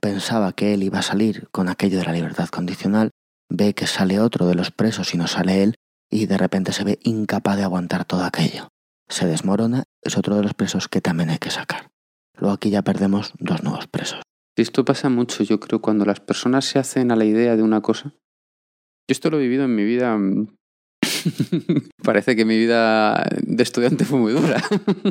[0.00, 3.10] Pensaba que él iba a salir con aquello de la libertad condicional,
[3.48, 5.74] ve que sale otro de los presos y no sale él,
[6.10, 8.68] y de repente se ve incapaz de aguantar todo aquello.
[9.08, 11.90] Se desmorona, es otro de los presos que también hay que sacar.
[12.38, 14.20] Luego aquí ya perdemos dos nuevos presos.
[14.56, 17.80] Esto pasa mucho, yo creo, cuando las personas se hacen a la idea de una
[17.80, 18.10] cosa.
[18.10, 20.16] Yo esto lo he vivido en mi vida.
[22.02, 24.62] Parece que mi vida de estudiante fue muy dura.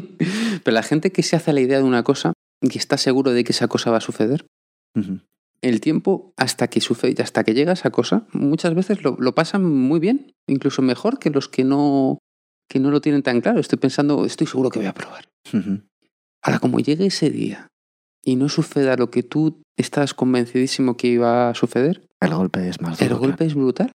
[0.63, 3.43] Pero la gente que se hace la idea de una cosa y está seguro de
[3.43, 4.45] que esa cosa va a suceder,
[5.62, 9.65] el tiempo hasta que sucede, hasta que llega esa cosa, muchas veces lo, lo, pasan
[9.65, 12.19] muy bien, incluso mejor que los que no,
[12.69, 13.60] que no lo tienen tan claro.
[13.60, 15.30] Estoy pensando, estoy seguro que voy a probar.
[16.41, 17.67] Ahora, como llegue ese día
[18.23, 22.82] y no suceda lo que tú estás convencidísimo que iba a suceder, el golpe es
[22.82, 23.12] más duro.
[23.12, 23.91] El golpe es brutal.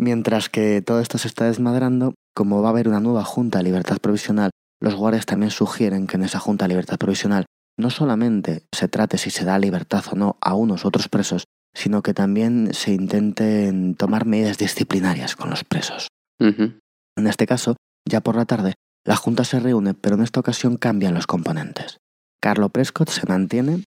[0.00, 3.64] Mientras que todo esto se está desmadrando, como va a haber una nueva Junta de
[3.64, 7.44] Libertad Provisional, los guardias también sugieren que en esa Junta de Libertad Provisional
[7.78, 11.44] no solamente se trate si se da libertad o no a unos u otros presos,
[11.74, 16.08] sino que también se intenten tomar medidas disciplinarias con los presos.
[16.38, 17.76] En este caso,
[18.08, 18.72] ya por la tarde,
[19.04, 21.98] la Junta se reúne, pero en esta ocasión cambian los componentes.
[22.40, 23.84] Carlo Prescott se mantiene.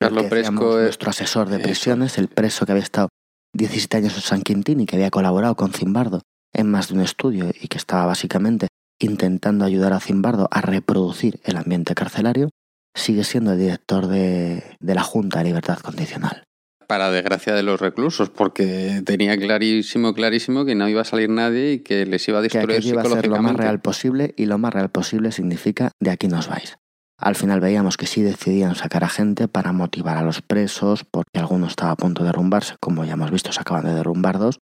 [0.00, 3.10] Carlo Prescott es nuestro asesor de prisiones, el preso que había estado
[3.52, 7.00] 17 años en San Quintín y que había colaborado con Zimbardo en más de un
[7.00, 12.50] estudio y que estaba básicamente intentando ayudar a Zimbardo a reproducir el ambiente carcelario,
[12.94, 16.44] sigue siendo el director de, de la Junta de Libertad Condicional
[16.90, 21.74] para desgracia de los reclusos, porque tenía clarísimo, clarísimo que no iba a salir nadie
[21.74, 24.46] y que les iba a destruir que iba a ser lo más real posible y
[24.46, 26.79] lo más real posible significa de aquí nos vais.
[27.20, 31.38] Al final veíamos que sí decidían sacar a gente para motivar a los presos, porque
[31.38, 34.58] alguno estaba a punto de derrumbarse, como ya hemos visto, se acaban de derrumbar dos,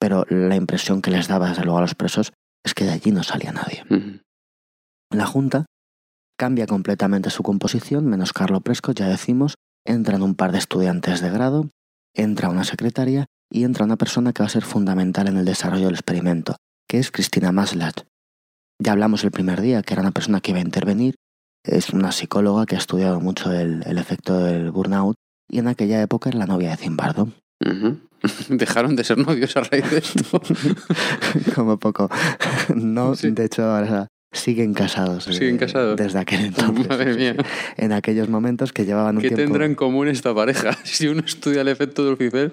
[0.00, 2.32] pero la impresión que les daba desde luego a los presos
[2.64, 3.84] es que de allí no salía nadie.
[5.10, 5.66] La Junta
[6.38, 11.30] cambia completamente su composición, menos Carlo Prescott, ya decimos, entran un par de estudiantes de
[11.30, 11.68] grado,
[12.14, 15.86] entra una secretaria y entra una persona que va a ser fundamental en el desarrollo
[15.86, 16.56] del experimento,
[16.88, 18.02] que es Cristina Maslat.
[18.80, 21.16] Ya hablamos el primer día que era una persona que iba a intervenir,
[21.64, 25.16] es una psicóloga que ha estudiado mucho el, efecto del burnout
[25.48, 27.28] y en aquella época era la novia de Zimbardo.
[28.48, 30.40] Dejaron de ser novios a raíz de esto.
[31.54, 32.10] Como poco.
[32.74, 35.24] No, de hecho, ahora siguen casados.
[35.24, 35.96] Siguen casados.
[35.96, 36.88] Desde aquel entonces.
[36.88, 37.36] Madre mía.
[37.76, 39.44] En aquellos momentos que llevaban un ¿Qué tiempo...
[39.44, 40.76] tendrá en común esta pareja?
[40.84, 42.52] Si uno estudia el efecto de Lucifer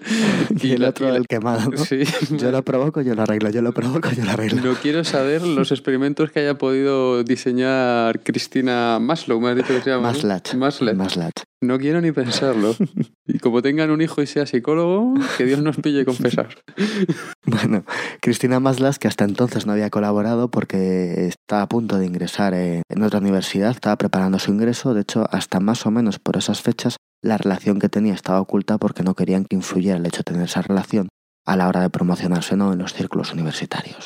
[0.62, 1.72] y, el otro el quemado.
[1.72, 1.78] ¿no?
[1.78, 2.04] Sí.
[2.32, 3.50] Yo lo provoco, yo lo arreglo.
[3.50, 4.62] Yo lo provoco, yo lo arreglo.
[4.62, 9.82] No quiero saber los experimentos que haya podido diseñar Cristina Maslow, me has dicho que
[9.82, 10.12] se llama.
[10.12, 10.54] Maslat.
[10.54, 10.96] Maslat.
[10.96, 11.55] Maslat.
[11.66, 12.76] No quiero ni pensarlo.
[13.28, 16.50] Y como tengan un hijo y sea psicólogo, que Dios nos pille confesar.
[17.48, 17.84] Bueno,
[18.22, 23.04] Cristina Maslas, que hasta entonces no había colaborado porque está a punto de ingresar en
[23.04, 26.98] otra universidad, estaba preparando su ingreso, de hecho, hasta más o menos por esas fechas,
[27.22, 30.44] la relación que tenía estaba oculta porque no querían que influyera el hecho de tener
[30.44, 31.10] esa relación
[31.46, 34.06] a la hora de promocionarse no en los círculos universitarios.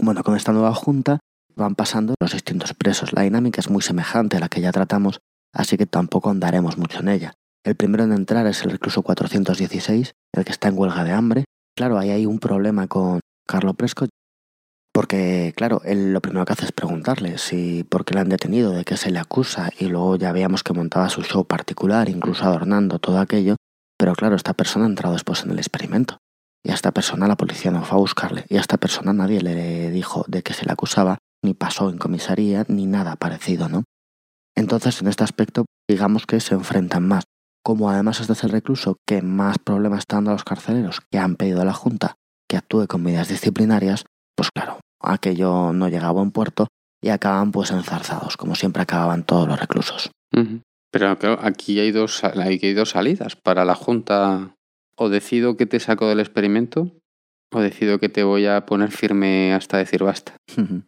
[0.00, 1.18] Bueno, con esta nueva junta
[1.56, 3.12] van pasando los distintos presos.
[3.12, 5.20] La dinámica es muy semejante a la que ya tratamos,
[5.56, 7.34] así que tampoco andaremos mucho en ella.
[7.64, 11.44] El primero en entrar es el recluso 416, el que está en huelga de hambre.
[11.76, 14.10] Claro, ahí hay un problema con Carlo Prescott,
[14.92, 18.70] porque, claro, él lo primero que hace es preguntarle si por qué le han detenido,
[18.72, 22.44] de qué se le acusa, y luego ya veíamos que montaba su show particular, incluso
[22.44, 23.56] adornando todo aquello.
[23.98, 26.18] Pero claro, esta persona ha entrado después en el experimento.
[26.66, 29.40] y a esta persona la policía no fue a buscarle y a esta persona nadie
[29.40, 33.84] le dijo de que se le acusaba, ni pasó en comisaría, ni nada parecido, ¿no?
[34.56, 37.24] Entonces, en este aspecto, digamos que se enfrentan más.
[37.64, 41.18] Como además este es el recluso que más problemas está dando a los carceleros que
[41.18, 42.16] han pedido a la Junta
[42.48, 44.04] que actúe con medidas disciplinarias,
[44.36, 46.68] pues claro, aquello no llega a buen puerto
[47.02, 50.10] y acaban pues enzarzados, como siempre acababan todos los reclusos.
[50.92, 54.54] Pero claro, aquí hay dos, hay dos salidas para la Junta.
[54.98, 56.90] O decido que te saco del experimento,
[57.52, 60.36] o decido que te voy a poner firme hasta decir basta.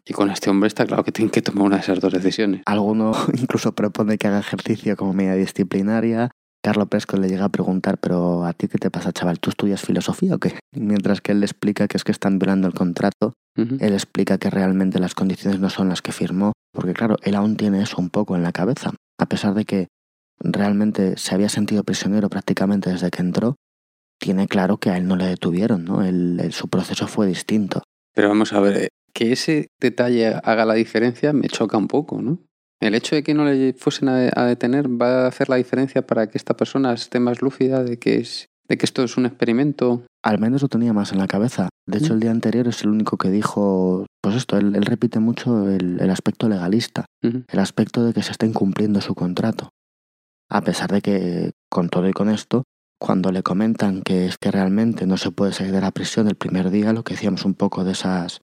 [0.05, 2.63] Y con este hombre está claro que tienen que tomar una de esas dos decisiones.
[2.67, 6.31] Alguno incluso propone que haga ejercicio como medida disciplinaria.
[6.63, 9.39] Carlos Presco le llega a preguntar, pero ¿a ti qué te pasa, chaval?
[9.39, 10.59] ¿Tú estudias filosofía o qué?
[10.75, 14.51] Mientras que él le explica que es que están violando el contrato, él explica que
[14.51, 18.09] realmente las condiciones no son las que firmó, porque claro, él aún tiene eso un
[18.09, 19.89] poco en la cabeza, a pesar de que
[20.39, 23.57] realmente se había sentido prisionero prácticamente desde que entró,
[24.19, 26.01] tiene claro que a él no le detuvieron, ¿no?
[26.51, 27.83] su proceso fue distinto.
[28.15, 32.21] Pero vamos a ver, eh, que ese detalle haga la diferencia me choca un poco,
[32.21, 32.39] ¿no?
[32.81, 36.29] El hecho de que no le fuesen a, detener va a hacer la diferencia para
[36.29, 40.05] que esta persona esté más lúcida de que, es, de que esto es un experimento.
[40.23, 41.69] Al menos lo tenía más en la cabeza.
[41.87, 45.69] De hecho, el día anterior es el único que dijo, pues esto, él, repite mucho
[45.69, 49.71] el, aspecto legalista, el aspecto de que se está incumpliendo su contrato.
[50.49, 52.63] A pesar de que, con todo y con esto,
[52.99, 56.35] cuando le comentan que es que realmente no se puede salir de la prisión el
[56.35, 58.41] primer día, lo que decíamos un poco de esas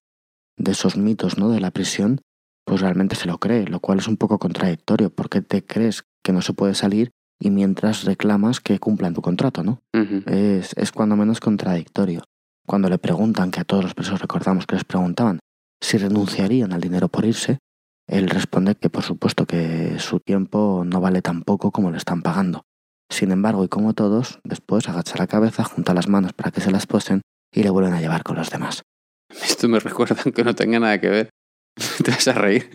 [0.58, 1.50] de esos mitos, ¿no?
[1.50, 2.22] de la prisión,
[2.66, 6.32] pues realmente se lo cree, lo cual es un poco contradictorio, porque te crees que
[6.32, 9.82] no se puede salir y mientras reclamas que cumplan tu contrato, ¿no?
[10.28, 12.24] es, es cuando menos contradictorio.
[12.66, 15.40] Cuando le preguntan, que a todos los presos recordamos que les preguntaban
[15.82, 17.60] si renunciarían al dinero por irse,
[18.08, 22.22] él responde que por supuesto que su tiempo no vale tan poco como le están
[22.22, 22.66] pagando.
[23.10, 26.72] Sin embargo, y como todos, después agacha la cabeza, junta las manos para que se
[26.72, 27.22] las posen
[27.54, 28.84] y le vuelven a llevar con los demás.
[29.30, 31.30] Esto me recuerda, aunque no tenga nada que ver,
[32.04, 32.70] te vas a reír,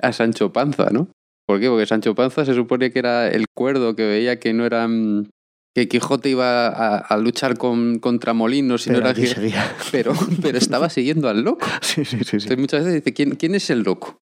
[0.00, 1.08] a Sancho Panza, ¿no?
[1.46, 1.68] ¿Por qué?
[1.68, 4.86] Porque Sancho Panza se supone que era el cuerdo que veía que no era...
[4.88, 5.28] Mm,
[5.74, 6.68] que Quijote iba
[6.98, 11.66] a, luchar con, contra molinos y pero no era pero, pero estaba siguiendo al loco.
[11.80, 12.36] Sí, sí, sí.
[12.36, 14.21] Entonces muchas veces dice, ¿quién, ¿quién es el loco?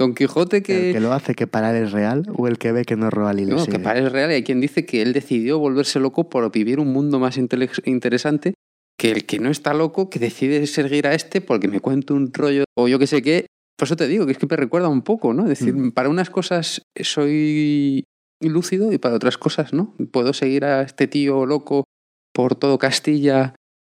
[0.00, 0.88] Don Quijote que...
[0.88, 3.12] ¿El que lo hace que parar es real o el que ve que no es
[3.12, 6.00] real y No, que parar es real y hay quien dice que él decidió volverse
[6.00, 8.54] loco por vivir un mundo más interesante
[8.98, 12.32] que el que no está loco, que decide seguir a este porque me cuento un
[12.32, 13.44] rollo o yo qué sé qué.
[13.76, 15.42] Por eso te digo que es que me recuerda un poco, ¿no?
[15.42, 15.92] Es decir, mm.
[15.92, 18.04] para unas cosas soy
[18.40, 19.94] lúcido y para otras cosas no.
[20.12, 21.84] Puedo seguir a este tío loco
[22.32, 23.54] por todo Castilla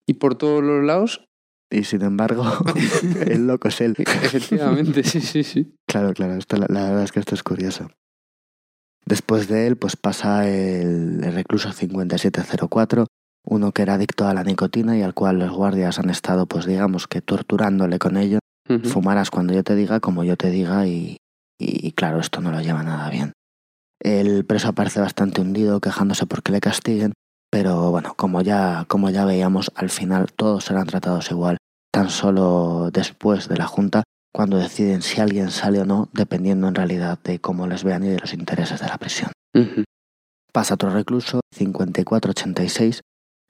[0.08, 1.26] y por todos los lados.
[1.70, 2.44] Y sin embargo,
[3.26, 3.94] el loco es él.
[3.96, 5.74] Efectivamente, sí, sí, sí.
[5.86, 7.90] Claro, claro, esto, la, verdad es que esto es curioso.
[9.06, 13.06] Después de él, pues pasa el, el recluso 5704,
[13.46, 16.66] uno que era adicto a la nicotina y al cual los guardias han estado, pues
[16.66, 18.38] digamos que torturándole con ello.
[18.84, 21.16] Fumarás cuando yo te diga, como yo te diga, y,
[21.58, 23.32] y claro, esto no lo lleva nada bien.
[24.00, 27.12] El preso aparece bastante hundido, quejándose porque le castiguen,
[27.50, 31.58] pero bueno, como ya, como ya veíamos, al final todos serán tratados igual,
[31.92, 36.76] tan solo después de la Junta, cuando deciden si alguien sale o no, dependiendo en
[36.76, 39.32] realidad de cómo les vean y de los intereses de la prisión.
[40.52, 43.00] Pasa otro recluso, 5486,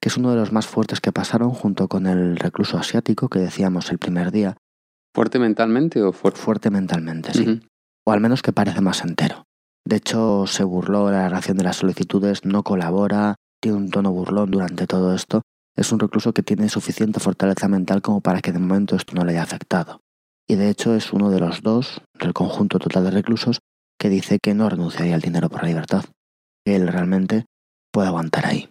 [0.00, 3.38] que es uno de los más fuertes que pasaron junto con el recluso asiático que
[3.38, 4.56] decíamos el primer día.
[5.14, 6.40] ¿Fuerte mentalmente o fuerte?
[6.40, 7.60] Fuerte mentalmente, sí.
[8.06, 9.44] O al menos que parece más entero.
[9.84, 14.50] De hecho, se burló la relación de las solicitudes, no colabora, tiene un tono burlón
[14.50, 15.42] durante todo esto.
[15.76, 19.24] Es un recluso que tiene suficiente fortaleza mental como para que de momento esto no
[19.24, 20.00] le haya afectado.
[20.48, 23.60] Y de hecho es uno de los dos, del conjunto total de reclusos,
[23.98, 26.04] que dice que no renunciaría al dinero por la libertad.
[26.64, 27.44] Que él realmente
[27.92, 28.68] puede aguantar ahí.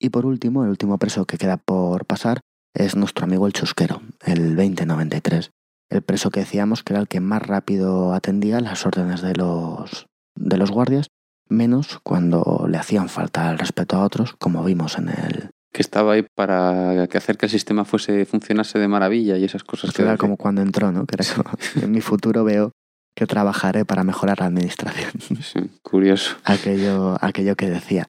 [0.00, 2.40] Y por último, el último preso que queda por pasar
[2.74, 5.50] es nuestro amigo el chusquero, el 2093.
[5.90, 10.06] El preso que decíamos que era el que más rápido atendía las órdenes de los,
[10.34, 11.08] de los guardias,
[11.48, 15.50] menos cuando le hacían falta el respeto a otros, como vimos en el...
[15.72, 19.92] Que estaba ahí para hacer que el sistema fuese funcionase de maravilla y esas cosas.
[19.92, 21.06] Que era como cuando entró, ¿no?
[21.06, 21.16] Que
[21.82, 22.72] en mi futuro veo
[23.14, 25.12] que trabajaré para mejorar la administración.
[25.42, 26.36] Sí, curioso.
[26.44, 28.06] Aquello, aquello que decía.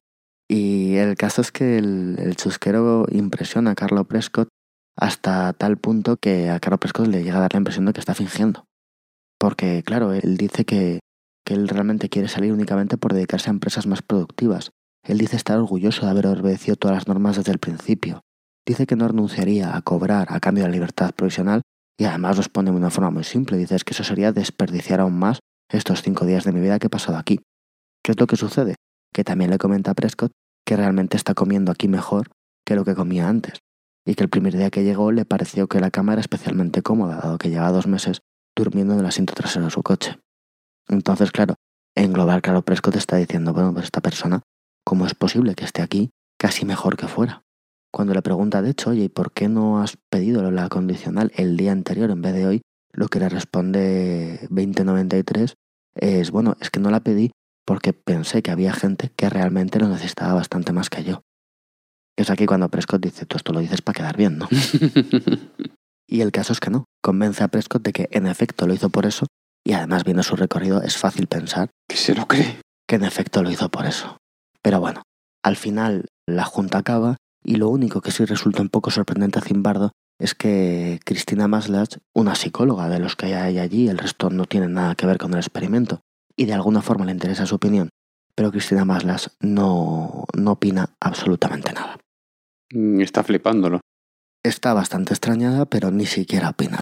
[0.48, 4.50] Y el caso es que el, chusquero impresiona a Carlo Prescott
[4.96, 8.00] hasta tal punto que a Carlo Prescott le llega a dar la impresión de que
[8.00, 8.66] está fingiendo.
[9.40, 11.00] Porque, claro, él dice que,
[11.46, 14.72] que él realmente quiere salir únicamente por dedicarse a empresas más productivas.
[15.04, 18.22] Él dice estar orgulloso de haber obedecido todas las normas desde el principio.
[18.66, 21.62] Dice que no renunciaría a cobrar a cambio de la libertad provisional
[21.98, 23.58] y además los pone de una forma muy simple.
[23.58, 25.40] Dice que eso sería desperdiciar aún más
[25.70, 27.40] estos cinco días de mi vida que he pasado aquí.
[28.04, 28.76] ¿Qué es lo que sucede?
[29.14, 30.32] que también le comenta a Prescott
[30.66, 32.32] que realmente está comiendo aquí mejor
[32.66, 33.60] que lo que comía antes.
[34.06, 37.22] y que el primer día que llegó le pareció que la cama era especialmente cómoda,
[37.24, 38.20] dado que llevaba dos meses
[38.54, 40.20] durmiendo en el asiento trasero de su coche.
[40.88, 41.56] Entonces, claro,
[41.96, 44.42] en global, claro, Prescott está diciendo, bueno, pues esta persona,
[44.84, 47.44] ¿cómo es posible que esté aquí casi mejor que fuera?
[47.92, 51.58] Cuando le pregunta, de hecho, oye, ¿y por qué no has pedido la condicional el
[51.58, 52.62] día anterior en vez de hoy?
[52.92, 55.54] Lo que le responde 2093
[55.96, 57.32] es, bueno, es que no la pedí
[57.66, 61.22] porque pensé que había gente que realmente lo necesitaba bastante más que yo.
[62.18, 64.48] Es aquí cuando Prescott dice, tú esto lo dices para quedar bien, ¿no?
[66.08, 66.86] y el caso es que no.
[67.02, 69.28] Convence a Prescott de que en efecto lo hizo por eso
[69.66, 72.62] y además viendo su recorrido es fácil pensar que se lo cree.
[72.88, 74.18] Que en efecto lo hizo por eso.
[74.62, 75.04] Pero bueno,
[75.44, 79.42] al final la junta acaba y lo único que sí resulta un poco sorprendente a
[79.42, 84.46] Zimbardo es que Cristina Maslach, una psicóloga de los que hay allí, el resto no
[84.46, 86.02] tiene nada que ver con el experimento,
[86.38, 87.90] y de alguna forma le interesa su opinión,
[88.36, 91.98] pero Cristina Maslach no, no opina absolutamente nada.
[92.72, 93.82] Mm, está flipándolo.
[94.44, 96.80] Está bastante extrañada, pero ni siquiera opina.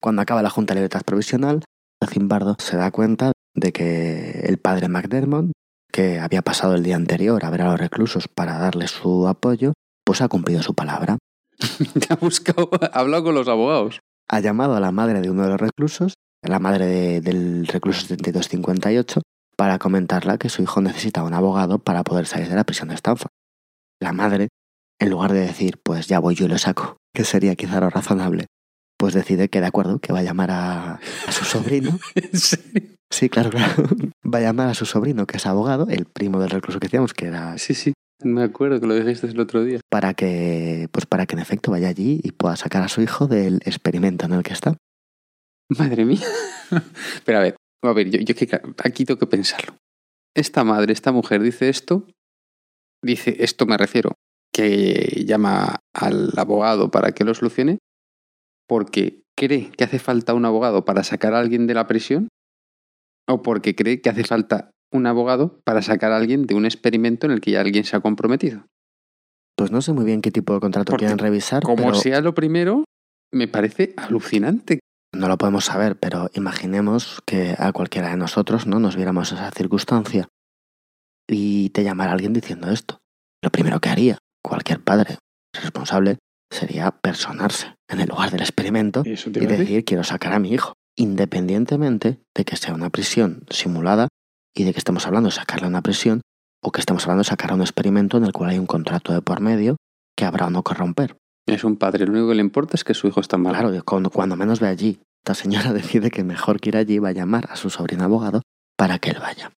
[0.00, 1.64] Cuando acaba la Junta de Libertad Provisional,
[2.06, 5.52] Zimbardo se da cuenta de que el padre McDermott,
[5.92, 9.72] que había pasado el día anterior a ver a los reclusos para darle su apoyo,
[10.04, 11.18] pues ha cumplido su palabra.
[12.08, 14.00] ha buscado, ha hablado con los abogados.
[14.28, 19.22] Ha llamado a la madre de uno de los reclusos, la madre del recluso 7258,
[19.56, 22.94] para comentarle que su hijo necesita un abogado para poder salir de la prisión de
[22.94, 23.30] Stanford.
[24.00, 24.48] La madre
[24.98, 27.90] en lugar de decir, pues ya voy yo y lo saco, que sería quizá lo
[27.90, 28.46] razonable,
[28.96, 31.98] pues decide que de acuerdo, que va a llamar a, su sobrino.
[33.10, 33.84] Sí, claro, claro.
[34.24, 37.14] Va a llamar a su sobrino, que es abogado, el primo del recluso que decíamos,
[37.14, 37.56] que era...
[37.58, 37.92] Sí, sí,
[38.24, 39.80] me acuerdo que lo dijiste el otro día.
[39.90, 43.26] Para que, pues para que en efecto vaya allí y pueda sacar a su hijo
[43.26, 44.76] del experimento en el que está.
[45.68, 46.26] Madre mía.
[47.24, 48.34] Pero a ver, a ver, yo, yo
[48.82, 49.76] aquí tengo que pensarlo.
[50.34, 52.06] Esta madre, esta mujer dice esto,
[53.02, 54.14] dice, esto me refiero,
[54.52, 57.78] que llama al abogado para que lo solucione
[58.68, 62.28] porque cree que hace falta un abogado para sacar a alguien de la prisión
[63.28, 67.26] o porque cree que hace falta un abogado para sacar a alguien de un experimento
[67.26, 68.66] en el que ya alguien se ha comprometido.
[69.56, 71.62] Pues no sé muy bien qué tipo de contrato quieren revisar.
[71.62, 72.84] Como sea lo primero,
[73.32, 74.80] me parece alucinante.
[75.12, 79.50] No lo podemos saber, pero imaginemos que a cualquiera de nosotros no nos viéramos esa
[79.52, 80.28] circunstancia
[81.28, 82.98] y te llamara alguien diciendo esto.
[83.42, 85.18] Lo primero que haría cualquier padre
[85.54, 86.18] responsable
[86.54, 92.20] sería personarse en el lugar del experimento y decir quiero sacar a mi hijo, independientemente
[92.34, 94.08] de que sea una prisión simulada
[94.54, 96.22] y de que estemos hablando de sacarle a una prisión
[96.62, 99.12] o que estemos hablando de sacar a un experimento en el cual hay un contrato
[99.12, 99.76] de por medio
[100.16, 101.16] que habrá o no que romper.
[101.46, 103.52] Es un padre, lo único que le importa es que su hijo está mal.
[103.52, 107.10] Claro, cuando, cuando menos ve allí, esta señora decide que mejor que ir allí va
[107.10, 108.42] a llamar a su sobrino abogado
[108.76, 109.52] para que él vaya.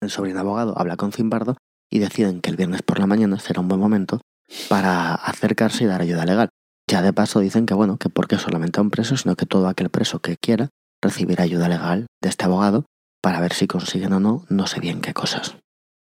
[0.00, 1.56] El sobrino abogado habla con Zimbardo
[1.90, 4.20] y deciden que el viernes por la mañana será un buen momento
[4.68, 6.48] para acercarse y dar ayuda legal.
[6.90, 9.68] Ya de paso dicen que bueno, que porque solamente a un preso, sino que todo
[9.68, 10.68] aquel preso que quiera
[11.02, 12.84] recibir ayuda legal de este abogado
[13.22, 15.56] para ver si consiguen o no, no sé bien qué cosas.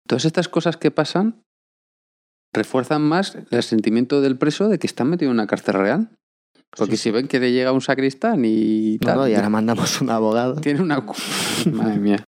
[0.07, 1.41] Todas estas cosas que pasan
[2.53, 6.09] refuerzan más el sentimiento del preso de que está metido en una cárcel real.
[6.75, 9.29] Porque si ven que le llega un sacristán y tal.
[9.29, 10.55] y ahora mandamos un abogado.
[10.55, 11.05] Tiene una.
[11.71, 12.25] Madre mía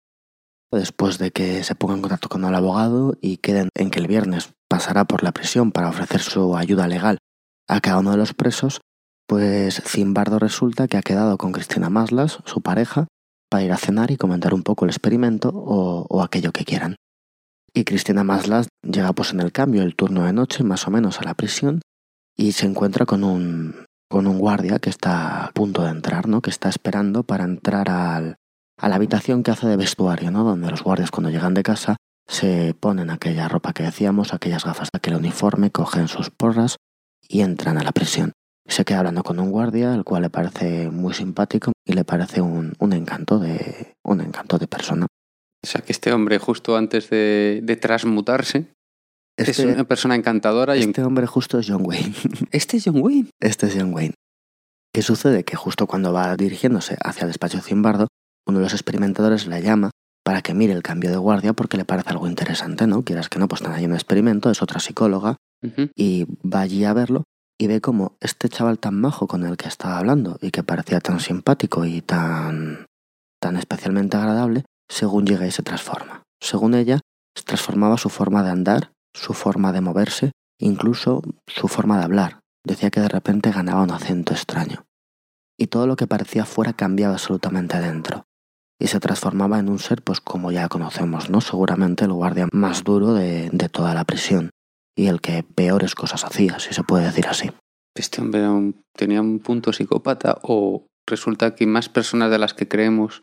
[0.73, 4.07] después de que se ponga en contacto con el abogado y queden en que el
[4.07, 7.19] viernes pasará por la prisión para ofrecer su ayuda legal
[7.69, 8.81] a cada uno de los presos,
[9.27, 13.07] pues Zimbardo resulta que ha quedado con Cristina Maslas, su pareja,
[13.51, 16.97] para ir a cenar y comentar un poco el experimento o, aquello que quieran.
[17.75, 21.21] Y Cristina Maslas llega pues en el cambio, el turno de noche, más o menos
[21.21, 21.83] a la prisión,
[22.37, 26.41] y se encuentra con un, con un guardia que está a punto de entrar, ¿no?
[26.41, 28.37] que está esperando para entrar al,
[28.79, 30.45] a la habitación que hace de vestuario, ¿no?
[30.45, 31.97] Donde los guardias cuando llegan de casa
[32.29, 36.77] se ponen aquella ropa que decíamos, aquellas gafas, aquel uniforme, cogen sus porras
[37.27, 38.33] y entran a la prisión.
[38.67, 42.43] Se queda hablando con un guardia, el cual le parece muy simpático y le parece
[42.43, 45.07] un, encanto de un encanto de persona.
[45.65, 48.67] O sea que este hombre justo antes de, transmutarse
[49.39, 50.77] es este una persona encantadora.
[50.77, 52.15] Y este hombre justo es John Wayne.
[52.53, 53.31] ¿Este es John Wayne?
[53.41, 54.15] Este es John Wayne.
[54.93, 55.45] ¿Qué sucede?
[55.45, 58.09] Que justo cuando va dirigiéndose hacia el despacho de Zimbardo,
[58.47, 59.91] uno de los experimentadores la llama
[60.29, 63.03] para que mire el cambio de guardia porque le parece algo interesante, ¿no?
[63.03, 65.39] Quieras que no, pues están ahí en un experimento, es otra psicóloga,
[65.97, 67.25] y va allí a verlo
[67.59, 71.01] y ve como este chaval tan majo con el que estaba hablando y que parecía
[71.01, 72.85] tan simpático y tan,
[73.41, 76.25] tan especialmente agradable, según llega y se transforma.
[76.43, 77.01] Según ella,
[77.35, 82.41] se transformaba su forma de andar, su forma de moverse, incluso su forma de hablar.
[82.67, 84.85] Decía que de repente ganaba un acento extraño.
[85.59, 88.28] Y todo lo que parecía fuera cambiaba absolutamente dentro
[88.81, 91.41] y se transformaba en un ser, pues como ya conocemos, ¿no?
[91.41, 94.51] Seguramente el guardia más duro de, de toda la prisión
[94.97, 97.51] y el que peores cosas hacía, si se puede decir así.
[97.97, 98.43] este hombre
[98.97, 103.23] tenía un punto psicópata o resulta que más personas de las que creemos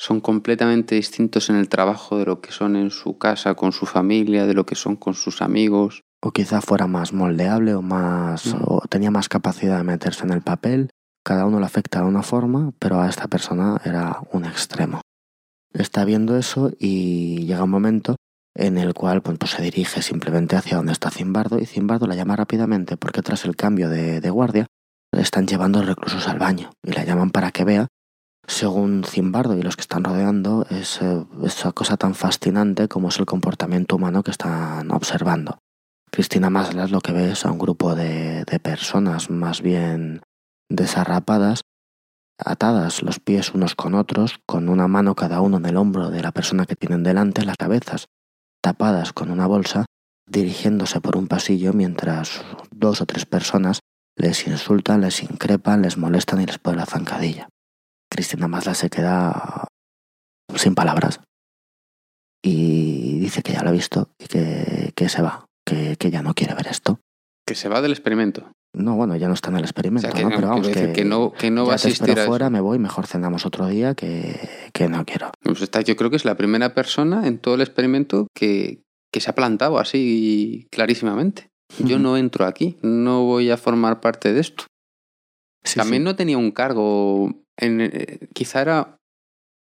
[0.00, 3.84] son completamente distintos en el trabajo de lo que son en su casa, con su
[3.86, 6.02] familia, de lo que son con sus amigos.
[6.22, 8.62] O quizá fuera más moldeable o más Mm.
[8.64, 10.90] o tenía más capacidad de meterse en el papel.
[11.24, 15.00] Cada uno le afecta de una forma, pero a esta persona era un extremo.
[15.72, 18.16] Está viendo eso y llega un momento
[18.54, 22.36] en el cual pues, se dirige simplemente hacia donde está Zimbardo y Zimbardo la llama
[22.36, 24.66] rápidamente porque tras el cambio de, guardia
[25.12, 27.86] le están llevando reclusos al baño y la llaman para que vea,
[28.46, 33.18] según Zimbardo y los que están rodeando, es, eh, esa cosa tan fascinante como es
[33.18, 35.58] el comportamiento humano que están observando.
[36.10, 40.22] Cristina Maslas lo que ve es a un grupo de personas más bien
[40.68, 41.62] desarrapadas,
[42.38, 46.22] atadas los pies unos con otros, con una mano cada uno en el hombro de
[46.22, 48.06] la persona que tienen delante, las cabezas
[48.62, 49.86] tapadas con una bolsa,
[50.26, 53.80] dirigiéndose por un pasillo mientras dos o tres personas
[54.16, 57.48] les insultan, les increpan, les molestan y les ponen la zancadilla.
[58.10, 59.68] Cristina Maslas se queda
[60.56, 61.20] sin palabras
[62.42, 66.22] y dice que ya lo ha visto y que, que se va, que, que ya
[66.22, 67.00] no quiere ver esto.
[67.48, 68.50] Que se va del experimento.
[68.74, 70.30] No, bueno, ya no está en el O experimento, sea, que, ¿no?
[70.30, 72.60] Pero vamos, decir que, no, que no va a te asistir espero a fuera, me
[72.60, 74.38] voy, mejor cenamos otro día que,
[74.72, 75.30] que no quiero.
[75.42, 78.82] Pues esta- yo creo que es la primera persona en todo el experimento que,
[79.12, 81.48] que se ha plantado así clarísimamente.
[81.84, 84.64] Yo no entro aquí, no voy a formar parte de esto.
[85.64, 86.04] Sí, También sí.
[86.04, 87.32] no tenía un cargo.
[87.58, 88.96] En, eh, quizá era.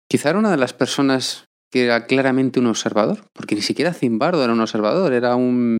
[0.08, 3.24] Quizá era una de las personas que era claramente un observador.
[3.34, 5.76] Porque ni siquiera Zimbardo era un observador, era un.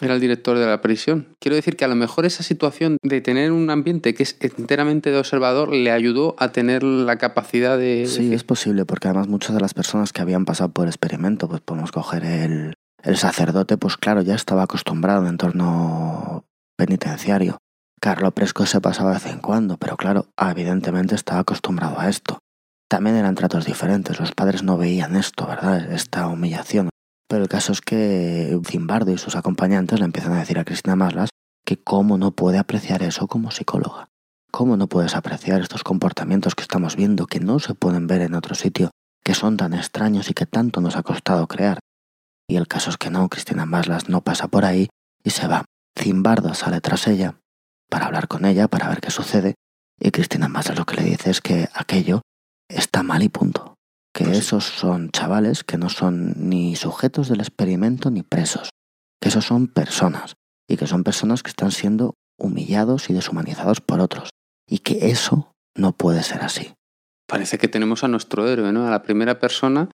[0.00, 1.34] Era el director de la prisión.
[1.40, 5.10] Quiero decir que a lo mejor esa situación de tener un ambiente que es enteramente
[5.10, 8.06] de observador le ayudó a tener la capacidad de.
[8.06, 11.48] Sí, es posible, porque además muchas de las personas que habían pasado por el experimento,
[11.48, 16.44] pues podemos coger el, el sacerdote, pues claro, ya estaba acostumbrado en entorno
[16.76, 17.58] penitenciario.
[18.00, 22.38] Carlo Presco se pasaba de vez en cuando, pero claro, evidentemente estaba acostumbrado a esto.
[22.88, 25.92] También eran tratos diferentes, los padres no veían esto, ¿verdad?
[25.92, 26.88] Esta humillación.
[27.28, 30.96] Pero el caso es que Zimbardo y sus acompañantes le empiezan a decir a Cristina
[30.96, 31.28] Maslas
[31.64, 34.08] que cómo no puede apreciar eso como psicóloga.
[34.50, 38.34] ¿Cómo no puedes apreciar estos comportamientos que estamos viendo, que no se pueden ver en
[38.34, 38.90] otro sitio,
[39.22, 41.78] que son tan extraños y que tanto nos ha costado crear?
[42.48, 44.88] Y el caso es que no, Cristina Maslas no pasa por ahí
[45.22, 45.66] y se va.
[45.98, 47.38] Zimbardo sale tras ella
[47.90, 49.54] para hablar con ella, para ver qué sucede,
[50.00, 52.22] y Cristina Maslas lo que le dice es que aquello
[52.68, 53.77] está mal y punto.
[54.18, 58.70] Que Pues esos son chavales que no son ni sujetos del experimento ni presos.
[59.22, 60.34] Que esos son personas.
[60.68, 64.30] Y que son personas que están siendo humillados y deshumanizados por otros.
[64.68, 66.74] Y que eso no puede ser así.
[67.28, 68.88] Parece que tenemos a nuestro héroe, ¿no?
[68.88, 69.88] A la primera persona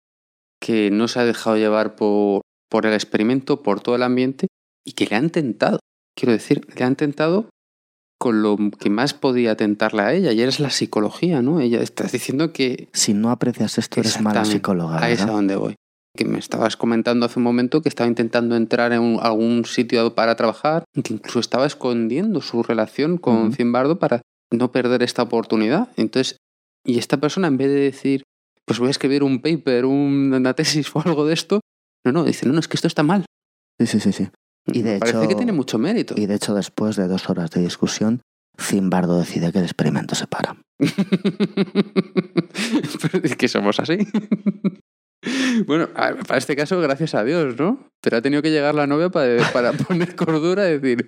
[0.62, 4.48] que no se ha dejado llevar por, por el experimento, por todo el ambiente,
[4.86, 5.80] y que le han tentado.
[6.16, 7.50] Quiero decir, le han tentado
[8.24, 11.60] con lo que más podía tentarle a ella, y es la psicología, ¿no?
[11.60, 15.04] Ella estás diciendo que Si no aprecias esto, eres mala psicóloga.
[15.04, 15.36] a esa ¿verdad?
[15.36, 15.76] donde voy.
[16.16, 20.16] Que me estabas comentando hace un momento que estaba intentando entrar en un- algún sitio
[20.16, 23.56] para trabajar, que incluso estaba escondiendo su relación con Ujú.
[23.56, 24.22] Zimbardo para
[24.54, 25.90] no perder esta oportunidad.
[25.98, 26.38] Entonces,
[26.86, 28.24] y esta persona en vez de decir,
[28.66, 31.60] pues voy a escribir un paper, un- una tesis o algo de esto,
[32.06, 33.26] no, no, dice, no, no, es que esto está mal.
[33.82, 34.30] Sí, sí, sí, sí.
[34.68, 36.14] Y de Parece hecho- que tiene mucho mérito.
[36.18, 38.22] Y de hecho, después de dos horas de discusión,
[38.62, 40.56] Zimbardo decide que el experimento se para.
[43.02, 43.98] Pero es que somos así.
[45.68, 47.88] Bueno, para este caso, gracias a Dios, ¿no?
[48.02, 51.08] Pero ha tenido que llegar la novia para, para poner cordura y decir,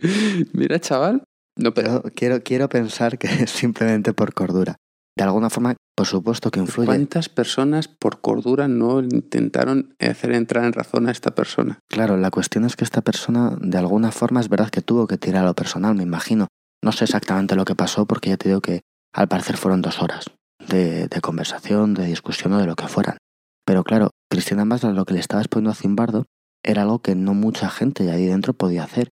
[0.54, 1.22] mira, chaval.
[1.58, 4.78] No, pero Pero quiero, quiero pensar que es simplemente por cordura.
[5.18, 6.88] De alguna forma, por supuesto que influye.
[6.88, 11.80] ¿cuántas personas por cordura no intentaron hacer entrar en razón a esta persona?
[11.90, 15.18] Claro, la cuestión es que esta persona, de alguna forma, es verdad que tuvo que
[15.18, 16.48] tirar a lo personal, me imagino.
[16.84, 18.82] No sé exactamente lo que pasó, porque ya te digo que
[19.14, 20.26] al parecer fueron dos horas
[20.68, 23.18] de, de conversación, de discusión o de lo que fueran.
[23.66, 26.26] Pero claro, Cristina Maslas lo que le estaba exponiendo a Zimbardo
[26.64, 29.10] era algo que no mucha gente de ahí dentro podía hacer.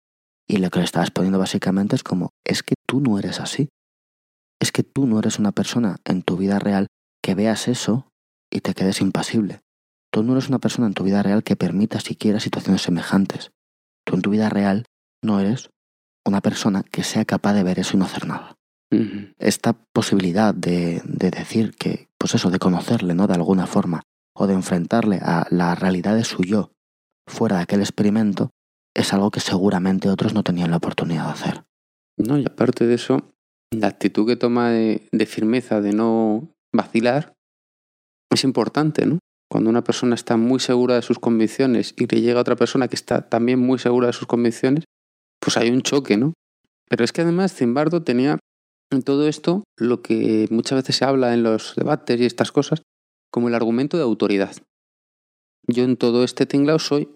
[0.47, 3.69] Y lo que le estaba exponiendo básicamente es como, es que tú no eres así.
[4.63, 6.87] Es que tú no eres una persona en tu vida real
[7.21, 8.07] que veas eso
[8.49, 9.59] y te quedes impasible.
[10.09, 13.51] Tú no eres una persona en tu vida real que permita siquiera situaciones semejantes.
[14.05, 14.85] Tú en tu vida real
[15.21, 15.69] no eres
[16.25, 18.55] una persona que sea capaz de ver eso y no hacer nada.
[19.37, 23.27] Esta posibilidad de, de decir que, pues eso, de conocerle, ¿no?
[23.27, 24.03] De alguna forma,
[24.33, 26.71] o de enfrentarle a la realidad de su yo
[27.27, 28.51] fuera de aquel experimento,
[28.95, 31.63] es algo que seguramente otros no tenían la oportunidad de hacer.
[32.15, 33.32] No, y aparte de eso,
[33.79, 37.33] la actitud que toma de, firmeza, de no vacilar,
[38.31, 39.19] es importante, ¿no?
[39.49, 42.95] Cuando una persona está muy segura de sus convicciones y le llega otra persona que
[42.95, 44.85] está también muy segura de sus convicciones,
[45.39, 46.33] pues hay un choque, ¿no?
[46.89, 48.39] Pero es que además Zimbardo tenía
[48.91, 52.81] en todo esto lo que muchas veces se habla en los debates y estas cosas
[53.31, 54.55] como el argumento de autoridad.
[55.67, 57.09] Yo en todo este tinglao soy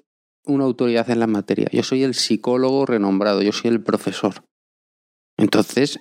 [0.45, 1.67] una autoridad en la materia.
[1.71, 4.45] Yo soy el psicólogo renombrado, yo soy el profesor.
[5.37, 5.99] Entonces,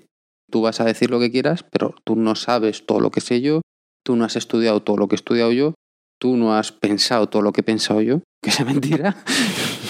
[0.49, 3.41] tú vas a decir lo que quieras, pero tú no sabes todo lo que sé
[3.41, 3.61] yo,
[4.03, 5.73] tú no has estudiado todo lo que he estudiado yo,
[6.19, 9.17] tú no has pensado todo lo que he pensado yo, que sea mentira.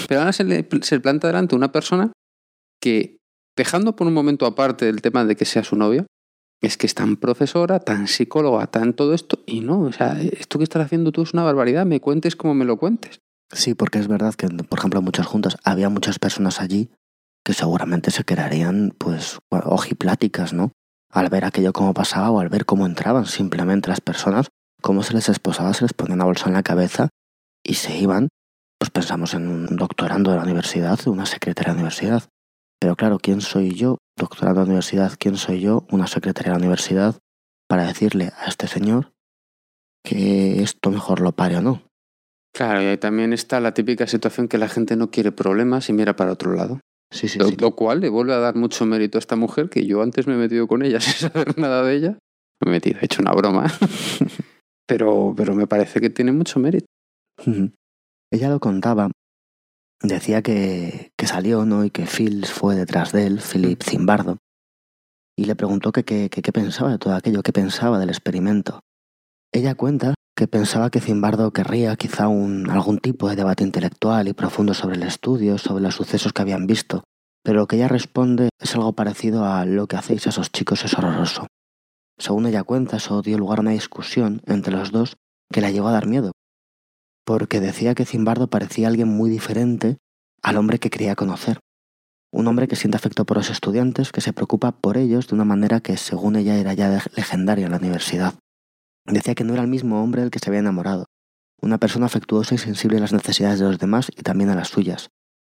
[0.07, 2.11] pero ahora se le, planta delante una persona
[2.81, 3.17] que,
[3.55, 6.05] dejando por un momento aparte el tema de que sea su novia,
[6.61, 10.57] es que es tan profesora, tan psicóloga, tan todo esto, y no, o sea, esto
[10.57, 13.19] que estás haciendo tú es una barbaridad, me cuentes como me lo cuentes.
[13.51, 16.89] Sí, porque es verdad que, por ejemplo, en muchas juntas había muchas personas allí
[17.43, 20.71] que seguramente se quedarían, pues, ojipláticas, ¿no?
[21.11, 24.47] Al ver aquello cómo pasaba o al ver cómo entraban simplemente las personas,
[24.81, 27.09] cómo se les esposaba, se les ponía una bolsa en la cabeza
[27.63, 28.27] y se iban.
[28.79, 32.23] Pues pensamos en un doctorando de la universidad, una secretaria de la universidad.
[32.79, 35.13] Pero claro, ¿quién soy yo, doctorando de la universidad?
[35.17, 37.15] ¿Quién soy yo, una secretaria de la universidad,
[37.67, 39.13] para decirle a este señor
[40.03, 41.83] que esto mejor lo pare o no?
[42.53, 45.93] Claro, y ahí también está la típica situación que la gente no quiere problemas y
[45.93, 46.79] mira para otro lado.
[47.11, 47.55] Sí, sí, lo, sí.
[47.57, 50.33] lo cual le vuelve a dar mucho mérito a esta mujer que yo antes me
[50.33, 52.19] he metido con ella sin saber nada de ella.
[52.63, 53.65] Me he metido, he hecho una broma.
[54.87, 56.87] pero, pero me parece que tiene mucho mérito.
[58.31, 59.11] Ella lo contaba.
[60.01, 61.85] Decía que, que salió, ¿no?
[61.85, 64.37] Y que Phil fue detrás de él, Philip Zimbardo.
[65.35, 68.79] Y le preguntó que qué que, qué pensaba de todo aquello, qué pensaba del experimento.
[69.53, 74.33] Ella cuenta que pensaba que Zimbardo querría quizá un, algún tipo de debate intelectual y
[74.33, 77.03] profundo sobre el estudio, sobre los sucesos que habían visto,
[77.43, 80.85] pero lo que ella responde es algo parecido a lo que hacéis a esos chicos
[80.85, 81.47] es horroroso.
[82.19, 85.17] Según ella cuenta, eso dio lugar a una discusión entre los dos
[85.51, 86.33] que la llegó a dar miedo,
[87.25, 89.97] porque decía que Zimbardo parecía alguien muy diferente
[90.43, 91.59] al hombre que quería conocer.
[92.31, 95.45] Un hombre que siente afecto por los estudiantes, que se preocupa por ellos de una
[95.45, 98.35] manera que, según ella, era ya legendaria en la universidad.
[99.07, 101.05] Decía que no era el mismo hombre del que se había enamorado,
[101.61, 104.67] una persona afectuosa y sensible a las necesidades de los demás y también a las
[104.67, 105.09] suyas,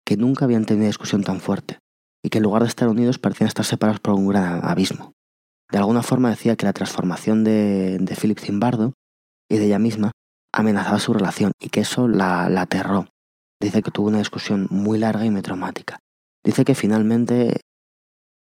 [0.06, 1.80] que nunca habían tenido discusión tan fuerte,
[2.24, 5.14] y que en lugar de estar unidos parecían estar separados por un gran abismo.
[5.70, 8.94] De alguna forma decía que la transformación de, de Philip Zimbardo
[9.50, 10.12] y de ella misma
[10.54, 13.08] amenazaba su relación y que eso la, la aterró.
[13.60, 16.00] Dice que tuvo una discusión muy larga y muy traumática.
[16.44, 17.62] Dice que finalmente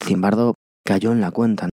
[0.01, 1.69] Zimbardo cayó en la cuenta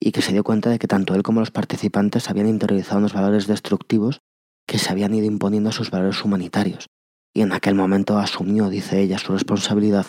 [0.00, 3.12] y que se dio cuenta de que tanto él como los participantes habían interiorizado unos
[3.12, 4.20] valores destructivos
[4.66, 6.86] que se habían ido imponiendo a sus valores humanitarios.
[7.34, 10.06] Y en aquel momento asumió, dice ella, su responsabilidad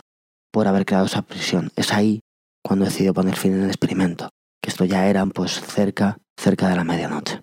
[0.51, 1.71] por haber creado esa prisión.
[1.75, 2.21] Es ahí
[2.63, 4.29] cuando decidió poner fin el experimento,
[4.61, 7.41] que esto ya era pues cerca, cerca de la medianoche.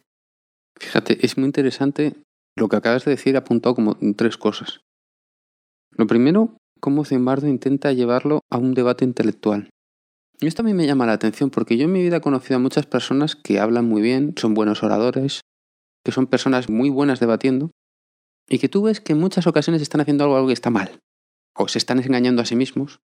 [0.78, 2.14] Fíjate, es muy interesante
[2.56, 4.80] lo que acabas de decir, apuntado como tres cosas.
[5.92, 9.70] Lo primero, cómo Zimbardo intenta llevarlo a un debate intelectual.
[10.40, 12.56] Y esto a mí me llama la atención porque yo en mi vida he conocido
[12.56, 15.40] a muchas personas que hablan muy bien, son buenos oradores,
[16.04, 17.70] que son personas muy buenas debatiendo,
[18.48, 21.00] y que tú ves que en muchas ocasiones están haciendo algo, algo que está mal,
[21.56, 23.00] o se están engañando a sí mismos.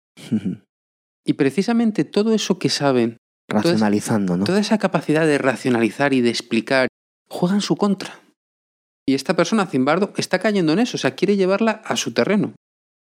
[1.26, 3.18] y precisamente todo eso que saben,
[3.48, 4.46] Racionalizando, ¿no?
[4.46, 6.88] toda esa capacidad de racionalizar y de explicar,
[7.30, 8.20] juega en su contra.
[9.06, 12.54] Y esta persona, Zimbardo, está cayendo en eso, o sea, quiere llevarla a su terreno.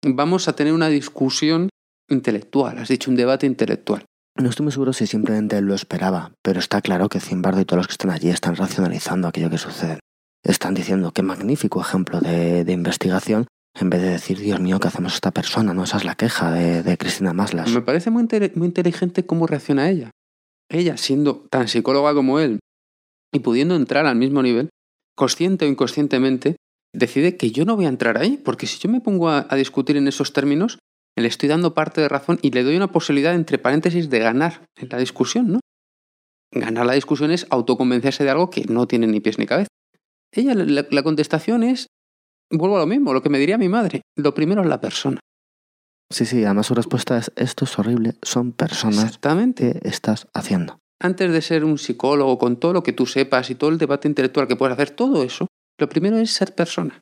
[0.03, 1.69] Vamos a tener una discusión
[2.15, 4.05] intelectual, has dicho un debate intelectual.
[4.37, 7.65] No estoy muy seguro si simplemente él lo esperaba, pero está claro que Zimbardo y
[7.65, 10.01] todos los que están allí están racionalizando aquello que sucede.
[10.43, 13.47] Están diciendo qué magnífico ejemplo de, de investigación,
[13.79, 15.75] en vez de decir, Dios mío, ¿qué hacemos a esta persona?
[15.75, 17.71] No, esa es la queja de, de Cristina Maslas.
[17.71, 20.11] Me parece muy, muy inteligente cómo reacciona ella.
[20.69, 22.61] Ella, siendo tan psicóloga como él
[23.33, 24.71] y pudiendo entrar al mismo nivel,
[25.17, 26.57] consciente o inconscientemente,
[26.93, 29.57] decide que yo no voy a entrar ahí, porque si yo me pongo a, a
[29.57, 30.79] discutir en esos términos,
[31.17, 34.67] le estoy dando parte de razón y le doy una posibilidad, entre paréntesis, de ganar
[34.77, 35.61] en la discusión, ¿no?
[36.53, 39.69] Ganar la discusión es autoconvencerse de algo que no tiene ni pies ni cabeza.
[40.33, 41.87] Ella, la, la contestación es,
[42.51, 44.03] vuelvo a lo mismo, lo que me diría mi madre.
[44.17, 45.21] Lo primero es la persona.
[46.11, 49.81] Sí, sí, además su respuesta es, esto es horrible, son personas Exactamente.
[49.81, 50.79] que estás haciendo.
[51.01, 54.07] Antes de ser un psicólogo, con todo lo que tú sepas y todo el debate
[54.07, 55.49] intelectual que puedes hacer, todo eso,
[55.79, 57.01] lo primero es ser persona.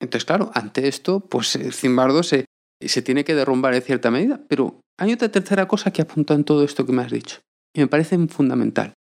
[0.00, 2.46] Entonces, claro, ante esto, pues Zimbardo se,
[2.88, 4.40] se tiene que derrumbar en cierta medida.
[4.48, 7.40] Pero hay otra tercera cosa que apunta en todo esto que me has dicho.
[7.74, 8.94] Y me parece fundamental.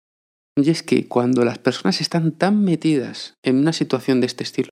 [0.56, 4.70] Y es que cuando las personas están tan metidas en una situación de este estilo,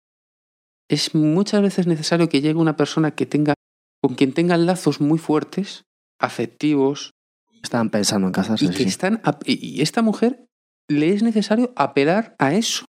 [0.89, 3.55] es muchas veces necesario que llegue una persona que tenga,
[4.03, 5.85] con quien tenga lazos muy fuertes,
[6.19, 7.11] afectivos.
[7.63, 8.65] Estaban pensando en casarse.
[8.65, 8.85] Y, que sí.
[8.85, 10.47] están, y esta mujer
[10.89, 12.85] le es necesario apelar a eso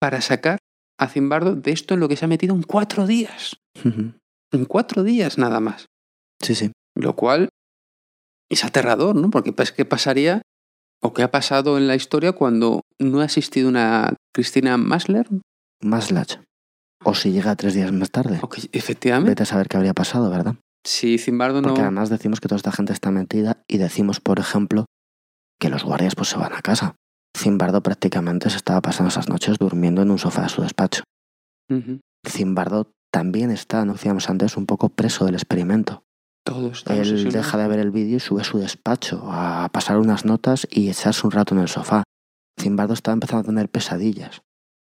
[0.00, 0.58] para sacar
[0.98, 3.56] a Zimbardo de esto en lo que se ha metido en cuatro días.
[4.52, 5.86] En cuatro días nada más.
[6.40, 6.72] Sí, sí.
[6.94, 7.48] Lo cual
[8.50, 9.30] es aterrador, ¿no?
[9.30, 10.42] Porque pues, ¿qué pasaría
[11.00, 15.26] o qué ha pasado en la historia cuando no ha existido una Cristina Masler?
[15.80, 16.40] Maslach.
[17.04, 18.40] O si llega tres días más tarde.
[18.72, 19.30] Efectivamente.
[19.30, 20.54] Vete a saber qué habría pasado, ¿verdad?
[20.84, 21.68] Si Zimbardo no...
[21.68, 24.86] Porque además decimos que toda esta gente está metida y decimos, por ejemplo,
[25.58, 26.94] que los guardias pues se van a casa.
[27.36, 31.02] Zimbardo prácticamente se estaba pasando esas noches durmiendo en un sofá de su despacho.
[32.28, 36.02] Zimbardo también está, no decíamos antes, un poco preso del experimento.
[36.44, 39.98] Todo está Él deja de ver el vídeo y sube a su despacho a pasar
[39.98, 42.02] unas notas y echarse un rato en el sofá.
[42.60, 44.42] Zimbardo está empezando a tener pesadillas.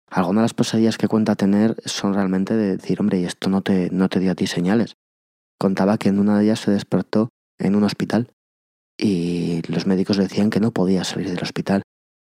[0.07, 3.61] Algunas de las pesadillas que cuenta tener son realmente de decir, hombre, y esto no
[3.61, 4.93] te, no te dio a ti señales.
[5.59, 8.31] Contaba que en una de ellas se despertó en un hospital
[8.97, 11.81] y los médicos decían que no podía salir del hospital.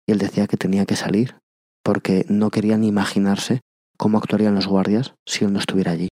[0.07, 1.37] Y él decía que tenía que salir
[1.83, 3.61] porque no quería ni imaginarse
[3.99, 6.09] cómo actuarían los guardias si él no estuviera allí.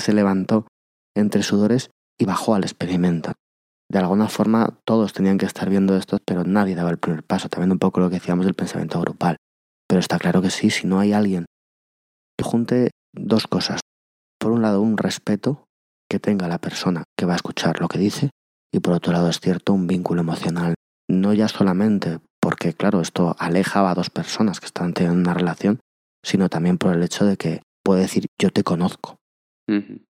[0.00, 0.66] Se levantó
[1.14, 3.32] entre sudores y bajó al experimento.
[3.90, 7.48] De alguna forma todos tenían que estar viendo esto, pero nadie daba el primer paso,
[7.48, 9.36] también un poco lo que decíamos del pensamiento grupal.
[9.88, 11.46] Pero está claro que sí, si no hay alguien
[12.42, 13.80] junte dos cosas.
[14.38, 15.64] Por un lado, un respeto
[16.08, 18.30] que tenga la persona que va a escuchar lo que dice,
[18.72, 20.74] y por otro lado, es cierto, un vínculo emocional.
[21.08, 25.80] No ya solamente porque, claro, esto aleja a dos personas que están teniendo una relación,
[26.22, 29.18] sino también por el hecho de que puede decir yo te conozco,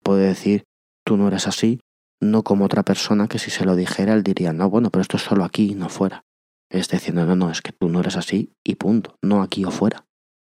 [0.02, 0.64] puede decir
[1.04, 1.80] tú no eres así,
[2.20, 5.16] no como otra persona que si se lo dijera él diría no, bueno, pero esto
[5.16, 6.24] es solo aquí y no fuera.
[6.70, 9.70] Es diciendo no, no, es que tú no eres así y punto, no aquí o
[9.70, 10.06] fuera,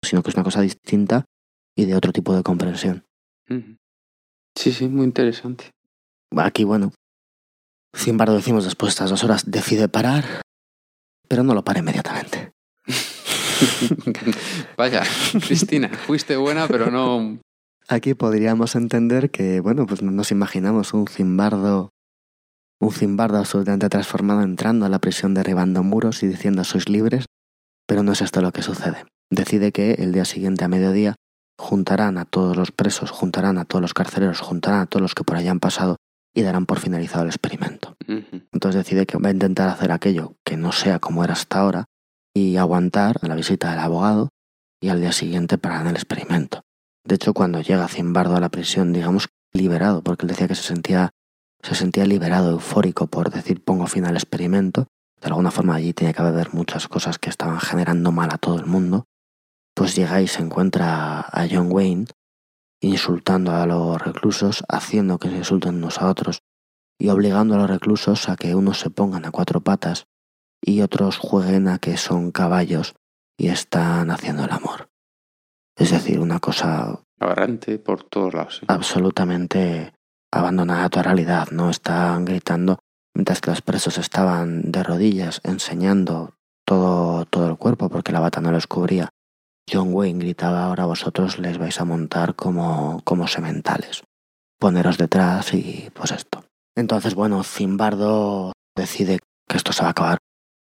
[0.04, 1.26] sino que es una cosa distinta
[1.76, 3.06] y de otro tipo de comprensión.
[4.56, 5.70] Sí, sí, muy interesante.
[6.36, 6.92] Aquí, bueno,
[7.96, 10.42] Zimbardo decimos después de estas dos horas decide parar,
[11.28, 12.52] pero no lo para inmediatamente.
[14.78, 15.04] Vaya,
[15.46, 17.40] Cristina, fuiste buena, pero no...
[17.88, 21.92] Aquí podríamos entender que, bueno, pues nos imaginamos un Zimbardo,
[22.82, 27.26] un Zimbardo absolutamente transformado entrando a la prisión derribando muros y diciendo sois libres,
[27.88, 29.06] pero no es esto lo que sucede.
[29.30, 31.16] Decide que el día siguiente a mediodía
[31.58, 35.24] juntarán a todos los presos, juntarán a todos los carceleros, juntarán a todos los que
[35.24, 35.96] por allá han pasado
[36.36, 37.96] y darán por finalizado el experimento.
[38.08, 41.86] Entonces decide que va a intentar hacer aquello que no sea como era hasta ahora
[42.38, 44.30] y aguantar la visita del abogado
[44.80, 46.62] y al día siguiente parar el experimento.
[47.04, 50.64] De hecho, cuando llega Zimbardo a la prisión, digamos liberado, porque él decía que se
[50.64, 51.12] sentía,
[51.64, 54.88] se sentía liberado, eufórico por decir pongo fin al experimento,
[55.22, 58.60] de alguna forma allí tenía que haber muchas cosas que estaban generando mal a todo
[58.60, 59.06] el mundo,
[59.74, 62.06] pues llega y se encuentra a John Wayne
[62.80, 66.42] insultando a los reclusos, haciendo que se insulten unos a otros
[67.00, 70.06] y obligando a los reclusos a que unos se pongan a cuatro patas
[70.62, 72.96] y otros jueguen a que son caballos
[73.38, 74.90] y están haciendo el amor.
[75.78, 78.62] Es decir, una cosa Aberrante por todos lados.
[78.68, 79.94] absolutamente
[80.32, 81.70] abandonada a toda realidad, ¿no?
[81.70, 82.80] Están gritando
[83.16, 86.36] mientras que los presos estaban de rodillas enseñando
[86.66, 89.10] todo, todo el cuerpo porque la bata no los cubría.
[89.72, 94.04] John Wayne gritaba ahora vosotros les vais a montar como, como sementales.
[94.60, 96.46] Poneros detrás y pues esto.
[96.76, 100.18] Entonces, bueno, Zimbardo decide que esto se va a acabar.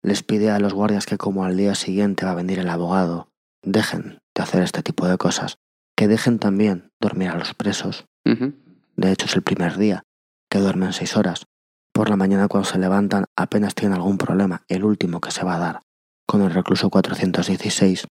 [0.03, 3.28] Les pide a los guardias que como al día siguiente va a venir el abogado,
[3.62, 5.59] dejen de hacer este tipo de cosas,
[5.96, 8.05] que dejen también dormir a los presos.
[8.24, 10.03] De hecho, es el primer día
[10.50, 11.44] que duermen seis horas.
[11.92, 15.57] Por la mañana cuando se levantan apenas tienen algún problema, el último que se va
[15.57, 15.80] a dar
[16.26, 18.07] con el recluso 416,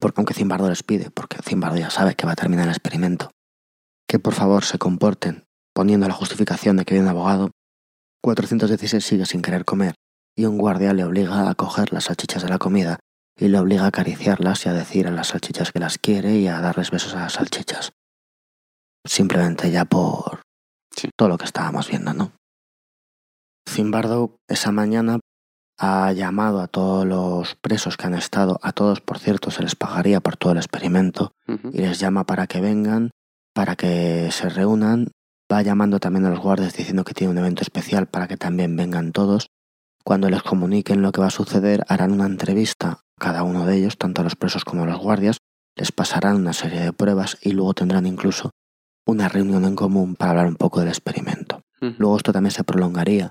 [0.00, 3.30] porque aunque Zimbardo les pide, porque Zimbardo ya sabe que va a terminar el experimento,
[4.08, 5.44] que por favor se comporten
[5.74, 7.50] poniendo la justificación de que viene un abogado,
[8.22, 9.94] 416 sigue sin querer comer
[10.38, 13.00] y un guardia le obliga a coger las salchichas de la comida
[13.36, 16.46] y le obliga a acariciarlas y a decir a las salchichas que las quiere y
[16.46, 17.90] a darles besos a las salchichas.
[19.04, 20.42] Simplemente ya por
[20.94, 21.10] Sí.
[21.16, 22.32] todo lo que estábamos viendo, ¿no?
[23.68, 25.18] Zimbardo esa mañana
[25.76, 29.74] ha llamado a todos los presos que han estado, a todos por cierto se les
[29.74, 31.32] pagaría por todo el experimento,
[31.72, 33.10] y les llama para que vengan,
[33.54, 35.08] para que se reúnan.
[35.52, 38.76] Va llamando también a los guardias diciendo que tiene un evento especial para que también
[38.76, 39.48] vengan todos.
[40.04, 43.98] Cuando les comuniquen lo que va a suceder, harán una entrevista cada uno de ellos,
[43.98, 45.38] tanto a los presos como a los guardias,
[45.76, 48.50] les pasarán una serie de pruebas y luego tendrán incluso
[49.06, 51.62] una reunión en común para hablar un poco del experimento.
[51.80, 53.30] Luego esto también se prolongaría,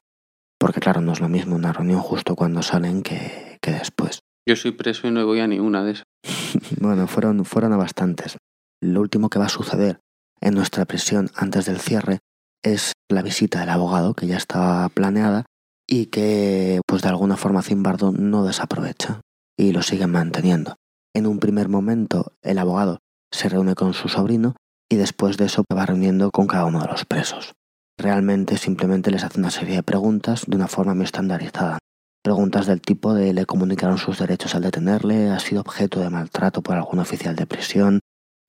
[0.58, 4.20] porque claro, no es lo mismo una reunión justo cuando salen que, que después.
[4.48, 6.04] Yo soy preso y no voy a ninguna de esas.
[6.80, 8.38] Bueno, fueron, fueron a bastantes.
[8.82, 10.00] Lo último que va a suceder
[10.40, 12.20] en nuestra prisión antes del cierre
[12.64, 15.46] es la visita del abogado, que ya estaba planeada
[15.88, 19.22] y que, pues de alguna forma, Zimbardo no desaprovecha
[19.58, 20.76] y lo sigue manteniendo.
[21.16, 23.00] En un primer momento, el abogado
[23.32, 24.56] se reúne con su sobrino
[24.90, 27.54] y después de eso va reuniendo con cada uno de los presos.
[28.00, 31.80] realmente simplemente les hace una serie de preguntas de una forma muy estandarizada.
[32.24, 36.62] Preguntas del tipo de le comunicaron sus derechos al detenerle, ha sido objeto de maltrato
[36.62, 38.02] por algún oficial de prisión,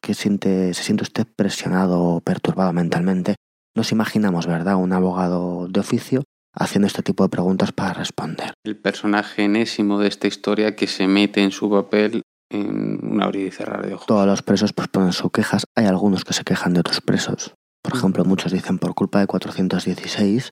[0.02, 3.36] que siente, se siente usted presionado o perturbado mentalmente.
[3.74, 6.24] Nos imaginamos, ¿verdad?, un abogado de oficio
[6.58, 8.52] haciendo este tipo de preguntas para responder.
[8.64, 13.46] El personaje enésimo de esta historia que se mete en su papel en un abrir
[13.46, 14.06] y cerrar de ojos.
[14.06, 15.64] Todos los presos pues ponen sus quejas.
[15.76, 17.54] Hay algunos que se quejan de otros presos.
[17.82, 20.50] Por ejemplo, muchos dicen por culpa de 416,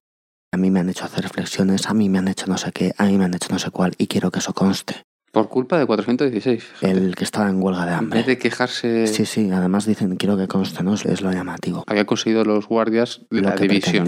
[0.53, 2.93] a mí me han hecho hacer reflexiones, a mí me han hecho no sé qué,
[2.97, 5.03] a mí me han hecho no sé cuál, y quiero que eso conste.
[5.37, 6.64] Por culpa de 416.
[6.80, 8.20] El que estaba en huelga de En hambre.
[8.20, 10.95] vez de quejarse, Sí, sí, además dicen quiero que conste, ¿no?
[10.95, 11.84] Es lo llamativo.
[11.87, 14.07] había conseguido los guardias Lo la división.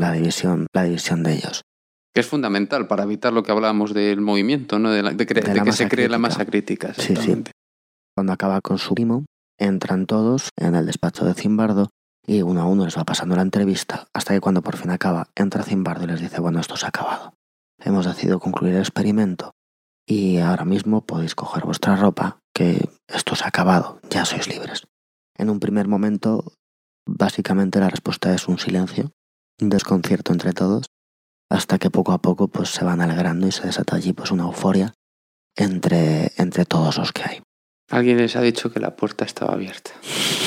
[0.00, 1.62] la división, la división de ellos.
[2.12, 4.90] Que es fundamental para evitar lo que hablábamos del movimiento, ¿no?
[4.90, 6.92] De, la- de cre- De de la que se cree la masa crítica.
[6.92, 7.44] Sí, sí.
[8.16, 9.26] Cuando acaba con su primo,
[9.60, 11.90] entran todos en el despacho de Zimbardo
[12.26, 15.28] y uno a uno les va pasando la entrevista hasta que cuando por fin acaba,
[15.36, 17.34] entra Zimbardo y les dice, bueno, esto se ha acabado.
[17.78, 19.52] Hemos decidido concluir el experimento
[20.06, 24.86] y ahora mismo podéis coger vuestra ropa, que esto se ha acabado, ya sois libres.
[25.36, 26.52] En un primer momento,
[27.06, 29.12] básicamente la respuesta es un silencio,
[29.60, 30.86] un desconcierto entre todos,
[31.50, 34.44] hasta que poco a poco pues se van alegrando y se desata allí pues una
[34.44, 34.94] euforia
[35.56, 37.42] entre, entre todos los que hay.
[37.90, 39.90] Alguien les ha dicho que la puerta estaba abierta.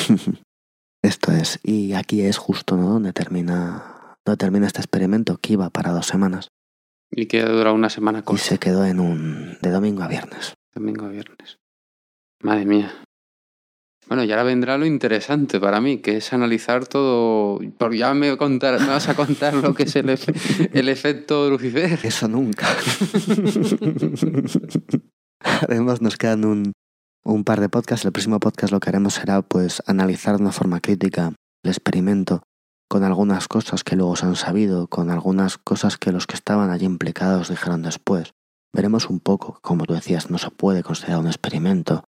[1.03, 2.89] Esto es, y aquí es justo ¿no?
[2.89, 6.49] donde termina, donde termina este experimento que iba para dos semanas
[7.12, 10.08] Y que ha durado una semana y corta, se quedó en un de domingo a
[10.08, 10.53] viernes.
[10.76, 11.58] domingo a viernes.
[12.43, 12.93] Madre mía.
[14.08, 17.60] Bueno, y ahora vendrá lo interesante para mí, que es analizar todo.
[17.78, 21.49] Porque ya me, contar, me vas a contar lo que es el, efe- el efecto
[21.49, 21.99] Lucifer.
[22.03, 22.68] Eso nunca.
[25.68, 26.72] Además nos quedan un,
[27.24, 28.05] un par de podcasts.
[28.05, 31.34] El próximo podcast lo que haremos será pues analizar de una forma crítica
[31.64, 32.43] el experimento
[32.88, 36.69] con algunas cosas que luego se han sabido, con algunas cosas que los que estaban
[36.69, 38.33] allí implicados dijeron después.
[38.73, 42.03] Veremos un poco, como tú decías, no se puede considerar un experimento.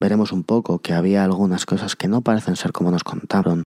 [0.00, 3.62] Veremos un poco que había algunas cosas que no parecen ser como nos contaron.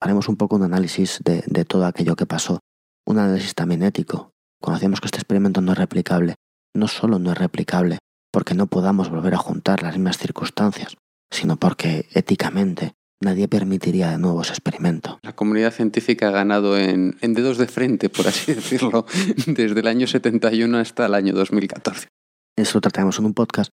[0.00, 2.60] Haremos un poco un análisis de, de todo aquello que pasó.
[3.06, 4.30] Un análisis también ético.
[4.60, 6.34] Conocemos que este experimento no es replicable.
[6.74, 7.98] No solo no es replicable
[8.32, 10.96] porque no podamos volver a juntar las mismas circunstancias,
[11.30, 15.18] sino porque éticamente nadie permitiría de nuevo ese experimento.
[15.22, 19.06] La comunidad científica ha ganado en, en dedos de frente, por así decirlo,
[19.46, 22.08] desde el año 71 hasta el año 2014.
[22.56, 23.70] Eso lo trataremos en un podcast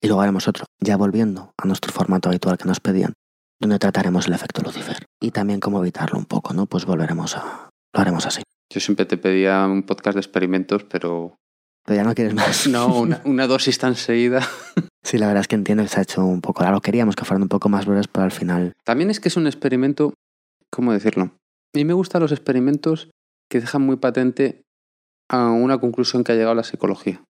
[0.00, 3.14] y luego haremos otro, ya volviendo a nuestro formato habitual que nos pedían,
[3.60, 6.66] donde trataremos el efecto Lucifer y también cómo evitarlo un poco, ¿no?
[6.66, 7.70] Pues volveremos a...
[7.92, 8.42] lo haremos así.
[8.72, 11.38] Yo siempre te pedía un podcast de experimentos, pero
[11.88, 12.66] Pero ya no quieres más.
[12.68, 14.46] no una, una dosis tan seguida.
[15.02, 16.82] Sí, la verdad es que entiendo que se ha hecho un poco largo.
[16.82, 18.74] Queríamos que fueran un poco más breves, pero al final...
[18.84, 20.12] También es que es un experimento,
[20.70, 21.22] ¿cómo decirlo?
[21.24, 23.08] A mí me gustan los experimentos
[23.50, 24.60] que dejan muy patente
[25.30, 27.22] a una conclusión que ha llegado la psicología.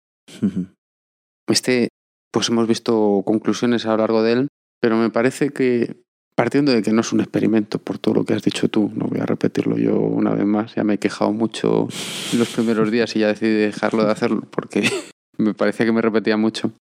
[1.50, 1.88] Este,
[2.32, 4.48] pues hemos visto conclusiones a lo largo de él,
[4.80, 6.00] pero me parece que,
[6.36, 9.06] partiendo de que no es un experimento, por todo lo que has dicho tú, no
[9.06, 11.88] voy a repetirlo yo una vez más, ya me he quejado mucho
[12.36, 14.82] los primeros días y ya decidí dejarlo de hacerlo porque
[15.38, 16.72] me parecía que me repetía mucho.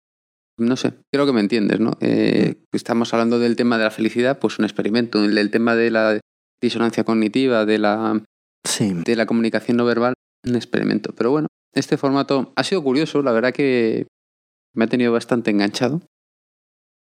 [0.56, 1.96] No sé, creo que me entiendes, ¿no?
[2.00, 5.90] Eh, estamos hablando del tema de la felicidad, pues un experimento, el del tema de
[5.90, 6.20] la
[6.60, 8.22] disonancia cognitiva, de la,
[8.64, 10.14] Sí, de la comunicación no verbal,
[10.46, 11.12] un experimento.
[11.14, 14.06] Pero bueno, este formato ha sido curioso, la verdad que
[14.74, 16.00] me ha tenido bastante enganchado.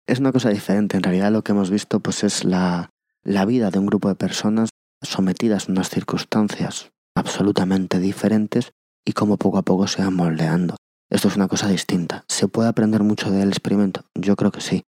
[0.09, 0.97] Es una cosa diferente.
[0.97, 2.91] En realidad lo que hemos visto pues es la,
[3.23, 4.71] la vida de un grupo de personas
[5.03, 8.73] sometidas a unas circunstancias absolutamente diferentes
[9.07, 10.77] y cómo poco a poco se van moldeando.
[11.11, 12.25] Esto es una cosa distinta.
[12.29, 14.03] ¿Se puede aprender mucho del experimento?
[14.15, 14.83] Yo creo que sí,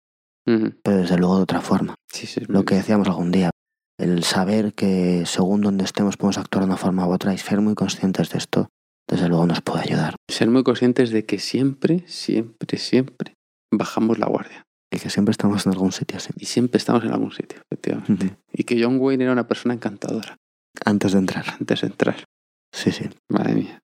[0.45, 1.95] pero desde luego de otra forma.
[2.12, 3.51] Sí, sí, es Lo que decíamos algún día,
[3.99, 7.61] el saber que según donde estemos podemos actuar de una forma u otra y ser
[7.61, 8.69] muy conscientes de esto,
[9.09, 10.17] desde luego nos puede ayudar.
[10.31, 13.35] Ser muy conscientes de que siempre, siempre, siempre
[13.71, 14.66] bajamos la guardia.
[14.91, 16.30] Y que siempre estamos en algún sitio así.
[16.39, 18.37] Y siempre estamos en algún sitio, efectivamente.
[18.53, 20.37] Y que John Wayne era una persona encantadora
[20.84, 21.45] Antes de entrar.
[21.59, 22.24] antes de entrar.
[22.72, 23.09] Sí, sí.
[23.28, 23.78] Madre mía.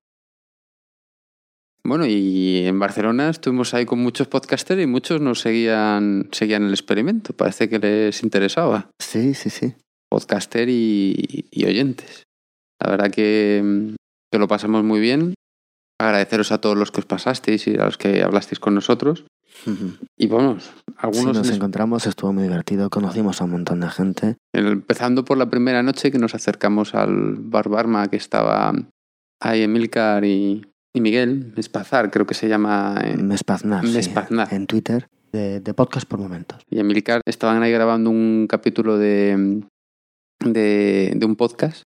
[1.84, 6.70] Bueno, y en Barcelona estuvimos ahí con muchos podcasters y muchos nos seguían, seguían el
[6.70, 7.32] experimento.
[7.32, 8.88] Parece que les interesaba.
[9.00, 9.74] Sí, sí, sí.
[10.09, 12.22] Podcaster y, y oyentes.
[12.80, 13.94] La verdad que,
[14.30, 15.34] que lo pasamos muy bien.
[16.00, 19.24] Agradeceros a todos los que os pasasteis y a los que hablasteis con nosotros.
[20.16, 20.70] Y vamos,
[21.03, 24.36] Sí, algunos nos en- encontramos, estuvo muy divertido, conocimos a un montón de gente.
[24.55, 28.72] empezando por la primera noche que nos acercamos al bar Barma que estaba
[29.40, 32.94] ahí Emilcar y, y Miguel, Espazar creo que se llama.
[33.05, 34.53] eh, Mespaznar, sí, Mespaznar.
[34.55, 36.61] en Twitter, de, de podcast por momentos.
[36.70, 39.62] y Emilcar estaban ahí grabando un capítulo de,
[40.44, 41.82] de, de un podcast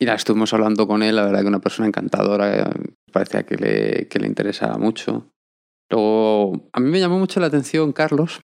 [0.00, 2.70] Y la estuvimos hablando con él, la verdad que una persona encantadora,
[3.12, 5.26] parecía que le, que le interesaba mucho.
[5.90, 8.40] Luego, a mí me llamó mucho la atención Carlos,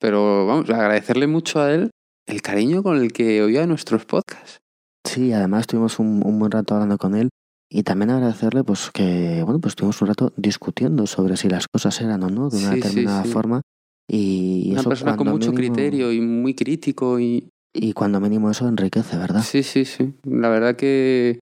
[0.00, 1.90] pero vamos, agradecerle mucho a él
[2.26, 4.58] el cariño con el que oía nuestros podcasts.
[5.06, 7.30] Sí, además tuvimos un, un buen rato hablando con él
[7.70, 12.00] y también agradecerle pues que, bueno, pues estuvimos un rato discutiendo sobre si las cosas
[12.00, 13.30] eran o no de una Sí, determinada sí.
[13.30, 13.62] forma.
[14.10, 17.48] Y Una eso persona con mucho mínimo- criterio y muy crítico y...
[17.74, 19.42] Y cuando mínimo eso enriquece, ¿verdad?
[19.42, 20.14] Sí, sí, sí.
[20.24, 21.38] La verdad que,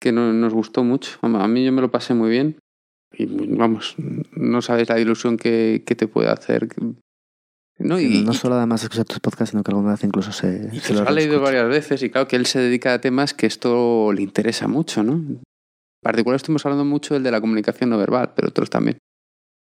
[0.00, 1.18] que no- nos gustó mucho.
[1.22, 2.56] A mí yo me lo pasé muy bien.
[3.16, 3.94] Y vamos,
[4.32, 6.68] no sabes la ilusión que, que te puede hacer.
[7.78, 10.80] No, y, no solo además escuchar tus podcasts, sino que alguna vez incluso se, y
[10.80, 13.34] se los lo ha leído varias veces y claro que él se dedica a temas
[13.34, 15.12] que esto le interesa mucho, ¿no?
[15.12, 15.42] En
[16.02, 18.98] particular estuvimos hablando mucho del de la comunicación no verbal, pero otros también.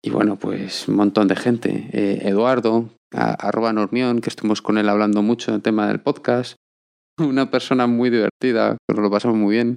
[0.04, 1.88] Y bueno, pues un montón de gente.
[1.92, 6.56] Eh, Eduardo, a- arroba Normión, que estuvimos con él hablando mucho del tema del podcast.
[7.18, 9.76] Una persona muy divertida, nos lo pasamos muy bien,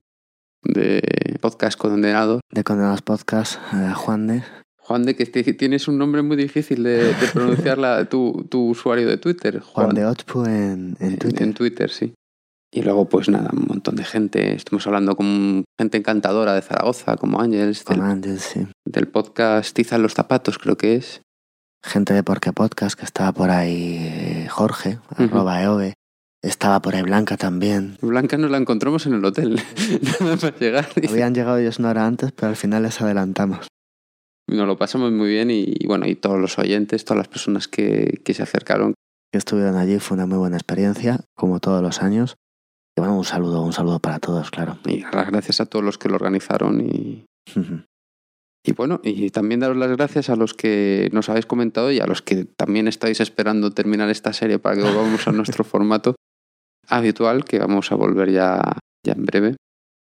[0.63, 1.01] de
[1.39, 2.41] podcast condenado.
[2.51, 4.43] De Condenados Podcast, eh, Juan de.
[4.87, 9.05] Juan de, que tienes un nombre muy difícil de, de pronunciar la- tu, tu usuario
[9.07, 9.59] de Twitter.
[9.59, 11.43] Juan de Ochpu en, en Twitter.
[11.43, 12.13] En Twitter, sí.
[12.71, 14.55] Y luego, pues nada, un montón de gente.
[14.55, 18.65] Estuvimos hablando con gente encantadora de Zaragoza, como Ángels, Con del, Ángel, sí.
[18.85, 21.21] del podcast Tiza en los zapatos, creo que es.
[21.83, 25.93] Gente de Porque Podcast, que estaba por ahí eh, Jorge, arroba Eove.
[26.41, 27.97] Estaba por ahí Blanca también.
[28.01, 29.59] Blanca nos la encontramos en el hotel.
[30.21, 30.87] Nada más llegar.
[31.09, 33.67] Habían llegado ellos una hora antes, pero al final les adelantamos.
[34.47, 37.67] Nos lo pasamos muy bien y, y bueno, y todos los oyentes, todas las personas
[37.67, 38.93] que, que se acercaron.
[39.31, 42.35] Que estuvieron allí, fue una muy buena experiencia, como todos los años.
[42.97, 44.79] Y bueno, un saludo, un saludo para todos, claro.
[44.85, 47.25] Y las gracias a todos los que lo organizaron y,
[48.65, 52.05] Y bueno, y también daros las gracias a los que nos habéis comentado y a
[52.05, 56.15] los que también estáis esperando terminar esta serie para que volvamos a nuestro formato
[56.87, 58.61] habitual, que vamos a volver ya,
[59.05, 59.55] ya en breve.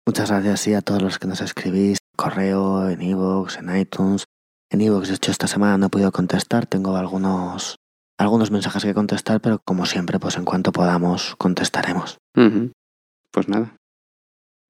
[0.07, 4.27] Muchas gracias sí, a todos los que nos escribís, correo, en iVoox, en iTunes.
[4.71, 7.77] En iVoox, de hecho, esta semana no he podido contestar, tengo algunos,
[8.19, 12.19] algunos mensajes que contestar, pero como siempre, pues en cuanto podamos, contestaremos.
[13.33, 13.75] Pues nada.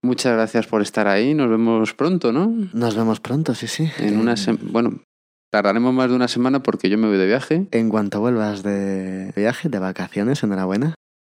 [0.02, 1.34] Muchas gracias por estar ahí.
[1.34, 2.54] Nos vemos pronto, ¿no?
[2.72, 3.90] Nos vemos pronto, sí, sí.
[3.98, 5.02] En una bueno,
[5.50, 7.66] tardaremos más de una semana porque yo me voy de viaje.
[7.72, 10.94] En cuanto vuelvas de viaje, de vacaciones, enhorabuena.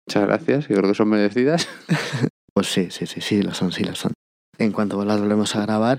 [0.08, 1.68] Muchas gracias, yo creo que son merecidas.
[2.54, 4.12] Pues sí, sí, sí, sí, lo son, sí, lo son.
[4.62, 5.98] En cuanto vuelvas, volvemos a grabar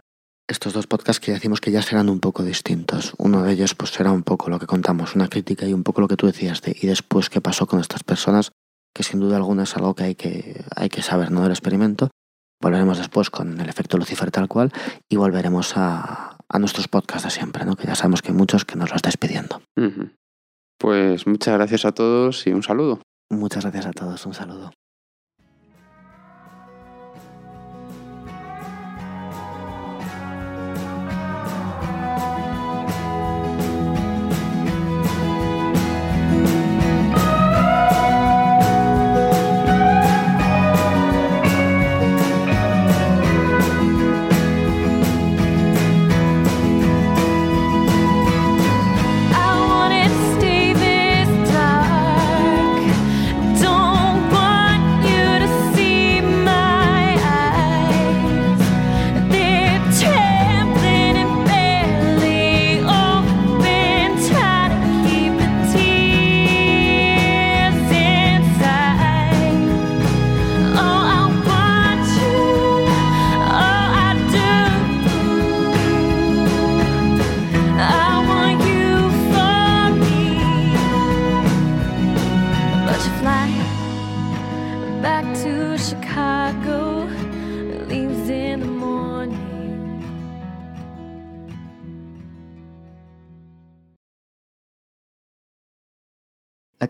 [0.49, 3.13] estos dos podcasts que decimos que ya serán un poco distintos.
[3.19, 6.01] Uno de ellos, pues será un poco lo que contamos, una crítica y un poco
[6.01, 8.53] lo que tú decías de y después qué pasó con estas personas,
[8.95, 11.43] que sin duda alguna es algo que hay que, hay que saber, ¿no?
[11.43, 12.11] Del experimento.
[12.61, 14.71] Volveremos después con el efecto Lucifer tal cual
[15.09, 17.75] y volveremos a, a nuestros podcasts de siempre, ¿no?
[17.75, 19.61] Que ya sabemos que hay muchos que nos lo estáis pidiendo.
[20.79, 23.01] Pues muchas gracias a todos y un saludo.
[23.29, 24.71] Muchas gracias a todos, un saludo.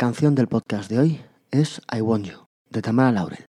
[0.02, 1.20] Canción del podcast de hoy
[1.52, 3.51] es I Want You, de Tamara Laurel.